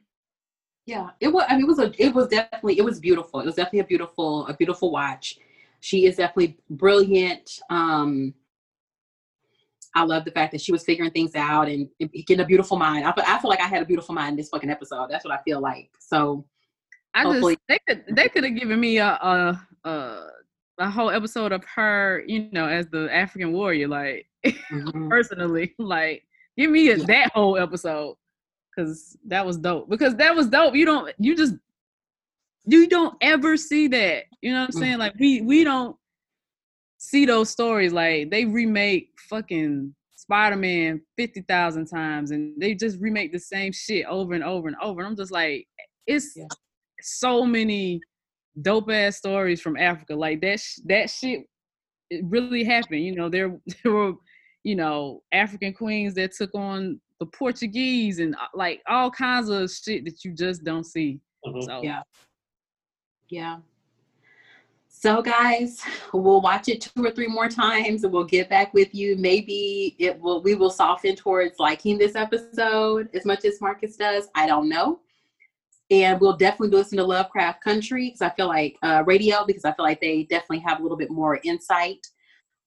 Yeah, 0.85 1.09
it 1.19 1.29
was. 1.29 1.45
I 1.49 1.55
mean, 1.55 1.63
it 1.63 1.67
was 1.67 1.79
a. 1.79 1.91
It 1.97 2.13
was 2.13 2.27
definitely. 2.27 2.77
It 2.77 2.85
was 2.85 2.99
beautiful. 2.99 3.39
It 3.39 3.45
was 3.47 3.55
definitely 3.55 3.79
a 3.79 3.85
beautiful, 3.85 4.45
a 4.45 4.53
beautiful 4.53 4.91
watch. 4.91 5.39
She 5.79 6.05
is 6.05 6.17
definitely 6.17 6.57
brilliant. 6.69 7.59
Um, 7.71 8.35
I 9.95 10.03
love 10.03 10.23
the 10.23 10.31
fact 10.31 10.51
that 10.51 10.61
she 10.61 10.71
was 10.71 10.83
figuring 10.83 11.11
things 11.11 11.33
out 11.33 11.67
and 11.67 11.89
getting 11.99 12.41
a 12.41 12.45
beautiful 12.45 12.77
mind. 12.77 13.05
I 13.05 13.11
feel, 13.11 13.23
I 13.27 13.39
feel 13.39 13.49
like 13.49 13.59
I 13.59 13.67
had 13.67 13.81
a 13.81 13.85
beautiful 13.85 14.13
mind 14.13 14.33
in 14.33 14.37
this 14.37 14.49
fucking 14.49 14.69
episode. 14.69 15.07
That's 15.09 15.25
what 15.25 15.33
I 15.33 15.41
feel 15.41 15.59
like. 15.59 15.89
So 15.99 16.45
I 17.15 17.23
hopefully- 17.23 17.55
just 17.55 17.67
they 17.67 17.79
could 17.87 18.15
they 18.15 18.29
could 18.29 18.43
have 18.43 18.55
given 18.55 18.79
me 18.79 18.99
a, 18.99 19.07
a 19.07 19.67
a 19.83 20.25
a 20.79 20.89
whole 20.89 21.09
episode 21.09 21.51
of 21.51 21.63
her, 21.75 22.23
you 22.27 22.49
know, 22.51 22.67
as 22.67 22.87
the 22.87 23.13
African 23.13 23.51
warrior, 23.51 23.87
like 23.87 24.27
mm-hmm. 24.45 25.09
personally, 25.09 25.73
like 25.79 26.23
give 26.57 26.71
me 26.71 26.89
a, 26.89 26.97
that 26.97 27.31
whole 27.33 27.57
episode 27.57 28.15
because 28.75 29.17
that 29.25 29.45
was 29.45 29.57
dope. 29.57 29.89
Because 29.89 30.15
that 30.15 30.35
was 30.35 30.47
dope. 30.47 30.75
You 30.75 30.85
don't, 30.85 31.13
you 31.17 31.35
just, 31.35 31.55
you 32.65 32.87
don't 32.87 33.15
ever 33.21 33.57
see 33.57 33.87
that. 33.87 34.25
You 34.41 34.53
know 34.53 34.61
what 34.61 34.69
I'm 34.69 34.75
mm. 34.75 34.79
saying? 34.79 34.97
Like 34.97 35.13
we 35.19 35.41
we 35.41 35.63
don't 35.63 35.95
see 36.97 37.25
those 37.25 37.49
stories. 37.49 37.93
Like 37.93 38.29
they 38.29 38.45
remake 38.45 39.09
fucking 39.29 39.95
Spider-Man 40.15 41.01
fifty 41.15 41.41
thousand 41.41 41.85
times, 41.87 42.31
and 42.31 42.53
they 42.59 42.75
just 42.75 42.99
remake 42.99 43.31
the 43.31 43.39
same 43.39 43.71
shit 43.71 44.05
over 44.05 44.33
and 44.33 44.43
over 44.43 44.67
and 44.67 44.75
over. 44.81 44.99
And 44.99 45.07
I'm 45.07 45.15
just 45.15 45.31
like, 45.31 45.65
it's 46.05 46.33
yeah. 46.35 46.45
so 47.01 47.45
many 47.45 48.01
dope 48.61 48.89
ass 48.89 49.17
stories 49.17 49.61
from 49.61 49.77
Africa. 49.77 50.15
Like 50.15 50.41
that 50.41 50.59
sh- 50.59 50.79
that 50.85 51.09
shit 51.09 51.45
it 52.09 52.23
really 52.25 52.63
happened. 52.63 53.03
You 53.03 53.15
know, 53.15 53.29
there 53.29 53.57
there 53.83 53.91
were 53.91 54.13
you 54.63 54.75
know 54.75 55.23
African 55.31 55.73
queens 55.73 56.13
that 56.15 56.33
took 56.33 56.53
on 56.55 56.99
the 57.19 57.25
Portuguese 57.25 58.19
and 58.19 58.35
uh, 58.35 58.47
like 58.53 58.81
all 58.87 59.09
kinds 59.09 59.49
of 59.49 59.71
shit 59.71 60.05
that 60.05 60.23
you 60.23 60.33
just 60.33 60.63
don't 60.63 60.85
see. 60.85 61.19
Mm-hmm. 61.45 61.61
So 61.61 61.81
yeah, 61.83 62.01
yeah. 63.29 63.57
So 64.89 65.21
guys, 65.21 65.83
we'll 66.11 66.41
watch 66.41 66.69
it 66.69 66.81
two 66.81 67.05
or 67.05 67.11
three 67.11 67.27
more 67.27 67.47
times 67.47 68.03
and 68.03 68.11
we'll 68.11 68.23
get 68.23 68.49
back 68.49 68.73
with 68.73 68.95
you. 68.95 69.15
Maybe 69.15 69.95
it 69.99 70.19
will 70.19 70.41
we 70.41 70.55
will 70.55 70.71
soften 70.71 71.15
towards 71.15 71.59
liking 71.59 71.97
this 71.97 72.15
episode 72.15 73.09
as 73.13 73.23
much 73.23 73.45
as 73.45 73.61
Marcus 73.61 73.95
does. 73.95 74.27
I 74.33 74.47
don't 74.47 74.69
know 74.69 74.99
and 75.89 76.19
we'll 76.19 76.35
definitely 76.35 76.77
listen 76.77 76.97
to 76.97 77.03
Lovecraft 77.03 77.63
Country 77.63 78.07
because 78.07 78.21
I 78.21 78.35
feel 78.35 78.47
like 78.47 78.77
uh, 78.83 79.03
radio 79.05 79.45
because 79.45 79.63
I 79.63 79.73
feel 79.73 79.85
like 79.85 80.01
they 80.01 80.23
definitely 80.23 80.59
have 80.59 80.79
a 80.79 80.83
little 80.83 80.97
bit 80.97 81.11
more 81.11 81.39
insight. 81.43 82.05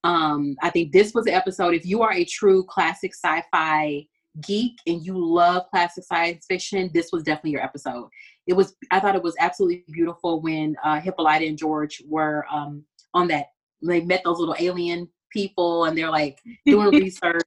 Um, 0.04 0.56
I 0.62 0.70
think 0.70 0.92
this 0.92 1.12
was 1.12 1.26
an 1.26 1.34
episode. 1.34 1.74
If 1.74 1.84
you 1.84 2.02
are 2.02 2.12
a 2.12 2.24
true 2.24 2.64
classic 2.64 3.12
sci-fi 3.14 4.06
geek 4.46 4.78
and 4.86 5.04
you 5.04 5.18
love 5.18 5.64
classic 5.70 6.04
science 6.04 6.46
fiction, 6.48 6.90
this 6.94 7.10
was 7.12 7.22
definitely 7.22 7.50
your 7.50 7.62
episode. 7.62 8.08
It 8.46 8.54
was. 8.54 8.74
I 8.90 9.00
thought 9.00 9.16
it 9.16 9.22
was 9.22 9.36
absolutely 9.38 9.84
beautiful 9.92 10.40
when 10.40 10.74
uh, 10.82 11.00
Hippolyta 11.00 11.44
and 11.44 11.58
George 11.58 12.02
were 12.08 12.46
um, 12.50 12.84
on 13.12 13.28
that. 13.28 13.46
They 13.82 14.00
met 14.00 14.22
those 14.24 14.38
little 14.38 14.56
alien 14.58 15.08
people 15.30 15.84
and 15.84 15.96
they're 15.96 16.10
like 16.10 16.38
doing 16.64 16.88
research. 16.90 17.42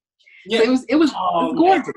Yeah. 0.46 0.60
So 0.60 0.64
it 0.66 0.70
was. 0.70 0.86
It 0.86 0.96
was, 0.96 1.12
oh, 1.16 1.50
it 1.50 1.54
was 1.54 1.60
gorgeous. 1.60 1.94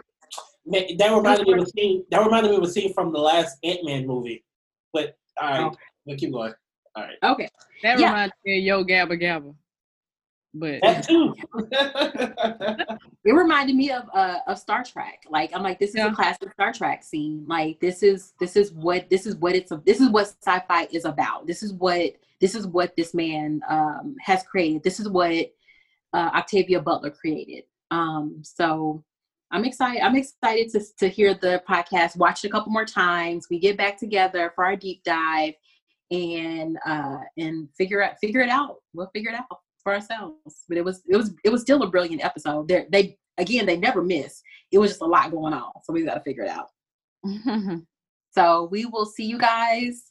That 0.66 1.12
reminded 1.14 1.46
me 1.46 1.54
of 1.54 1.60
a 1.60 1.66
scene. 1.66 2.04
That 2.10 2.24
reminded 2.24 2.50
me 2.50 2.56
of 2.56 2.62
a 2.62 2.68
scene 2.68 2.92
from 2.92 3.12
the 3.12 3.20
last 3.20 3.58
Ant 3.62 3.84
Man 3.84 4.06
movie. 4.06 4.44
But 4.92 5.16
all 5.40 5.48
right, 5.48 5.64
okay. 5.66 5.76
we'll 6.04 6.16
keep 6.16 6.32
going. 6.32 6.54
All 6.96 7.04
right. 7.04 7.18
Okay. 7.22 7.48
That 7.82 7.98
yeah. 7.98 8.08
reminds 8.08 8.34
me 8.44 8.58
of 8.58 8.64
Yo 8.64 8.84
Gabba 8.84 9.20
Gabba. 9.20 9.54
But 10.54 10.80
that 10.82 11.06
too. 11.06 11.34
it 13.24 13.32
reminded 13.32 13.76
me 13.76 13.90
of 13.90 14.04
uh, 14.14 14.38
of 14.46 14.58
Star 14.58 14.82
Trek. 14.82 15.22
Like 15.28 15.50
I'm 15.54 15.62
like, 15.62 15.78
this 15.78 15.90
is 15.90 15.96
yeah. 15.96 16.10
a 16.10 16.14
classic 16.14 16.52
Star 16.52 16.72
Trek 16.72 17.04
scene. 17.04 17.44
Like 17.46 17.78
this 17.80 18.02
is 18.02 18.32
this 18.40 18.56
is 18.56 18.72
what 18.72 19.10
this 19.10 19.26
is 19.26 19.36
what 19.36 19.54
it's 19.54 19.70
this 19.84 20.00
is 20.00 20.08
what 20.08 20.34
sci-fi 20.42 20.88
is 20.90 21.04
about. 21.04 21.46
This 21.46 21.62
is 21.62 21.74
what 21.74 22.12
this 22.40 22.54
is 22.54 22.66
what 22.66 22.96
this 22.96 23.12
man 23.12 23.60
um, 23.68 24.16
has 24.20 24.42
created. 24.44 24.82
This 24.82 24.98
is 24.98 25.08
what 25.08 25.52
uh, 26.14 26.30
Octavia 26.34 26.80
Butler 26.80 27.10
created. 27.10 27.64
Um, 27.90 28.40
so 28.42 29.04
I'm 29.52 29.64
excited. 29.64 30.02
I'm 30.02 30.16
excited 30.16 30.70
to, 30.72 30.82
to 30.98 31.08
hear 31.08 31.34
the 31.34 31.62
podcast, 31.68 32.16
watch 32.16 32.44
it 32.44 32.48
a 32.48 32.50
couple 32.50 32.72
more 32.72 32.84
times. 32.84 33.46
We 33.48 33.58
get 33.58 33.76
back 33.76 33.98
together 33.98 34.52
for 34.54 34.64
our 34.64 34.76
deep 34.76 35.02
dive 35.04 35.54
and 36.12 36.78
uh 36.86 37.18
and 37.36 37.68
figure 37.76 38.02
out 38.02 38.14
figure 38.20 38.40
it 38.40 38.48
out. 38.48 38.76
We'll 38.94 39.10
figure 39.14 39.30
it 39.30 39.36
out 39.36 39.58
for 39.82 39.94
ourselves. 39.94 40.64
But 40.68 40.78
it 40.78 40.84
was 40.84 41.02
it 41.08 41.16
was 41.16 41.34
it 41.44 41.50
was 41.50 41.62
still 41.62 41.82
a 41.82 41.90
brilliant 41.90 42.24
episode. 42.24 42.68
They 42.68 42.86
they 42.90 43.18
again 43.38 43.66
they 43.66 43.76
never 43.76 44.02
miss. 44.02 44.42
It 44.72 44.78
was 44.78 44.90
just 44.90 45.02
a 45.02 45.06
lot 45.06 45.30
going 45.30 45.54
on. 45.54 45.72
So 45.84 45.92
we 45.92 46.04
gotta 46.04 46.22
figure 46.22 46.44
it 46.44 46.50
out. 46.50 46.70
so 48.30 48.68
we 48.70 48.86
will 48.86 49.06
see 49.06 49.24
you 49.24 49.38
guys 49.38 50.10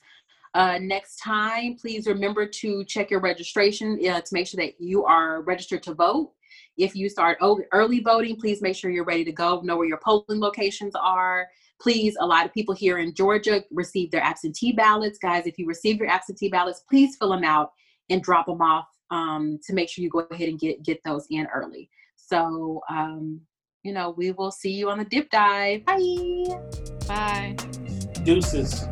uh, 0.54 0.80
next 0.82 1.18
time. 1.18 1.76
Please 1.76 2.08
remember 2.08 2.48
to 2.48 2.84
check 2.86 3.12
your 3.12 3.20
registration 3.20 4.00
uh, 4.10 4.22
to 4.22 4.34
make 4.34 4.48
sure 4.48 4.64
that 4.64 4.76
you 4.80 5.04
are 5.06 5.42
registered 5.42 5.84
to 5.84 5.94
vote. 5.94 6.32
If 6.78 6.96
you 6.96 7.10
start 7.10 7.38
early 7.72 8.00
voting, 8.02 8.36
please 8.36 8.62
make 8.62 8.76
sure 8.76 8.92
you're 8.92 9.06
ready 9.06 9.24
to 9.24 9.32
go, 9.32 9.62
know 9.62 9.78
where 9.78 9.88
your 9.88 10.00
polling 10.04 10.40
locations 10.42 10.94
are. 10.96 11.48
Please, 11.82 12.18
a 12.20 12.26
lot 12.26 12.46
of 12.46 12.54
people 12.54 12.76
here 12.76 12.98
in 13.00 13.14
Georgia 13.14 13.64
receive 13.72 14.12
their 14.12 14.22
absentee 14.22 14.74
ballots. 14.74 15.18
Guys, 15.18 15.46
if 15.46 15.58
you 15.58 15.68
receive 15.68 15.98
your 15.98 16.10
absentee 16.10 16.50
ballots, 16.50 16.84
please 16.90 17.16
fill 17.18 17.30
them 17.30 17.44
out 17.44 17.72
and 18.10 18.22
drop 18.22 18.46
them 18.46 18.62
off 18.62 18.88
um, 19.12 19.60
to 19.66 19.74
make 19.74 19.90
sure 19.90 20.04
you 20.04 20.10
go 20.10 20.28
ahead 20.32 20.50
and 20.50 20.60
get, 20.60 20.84
get 20.84 21.00
those 21.06 21.26
in 21.30 21.48
early. 21.54 21.90
So, 22.16 22.82
um, 22.90 23.42
you 23.84 23.94
know, 23.94 24.14
we 24.18 24.32
will 24.32 24.52
see 24.52 24.72
you 24.72 24.90
on 24.90 24.98
the 24.98 25.06
dip 25.06 25.30
dive. 25.30 25.86
Bye. 25.86 25.96
Bye. 27.08 27.56
Deuces. 28.24 28.86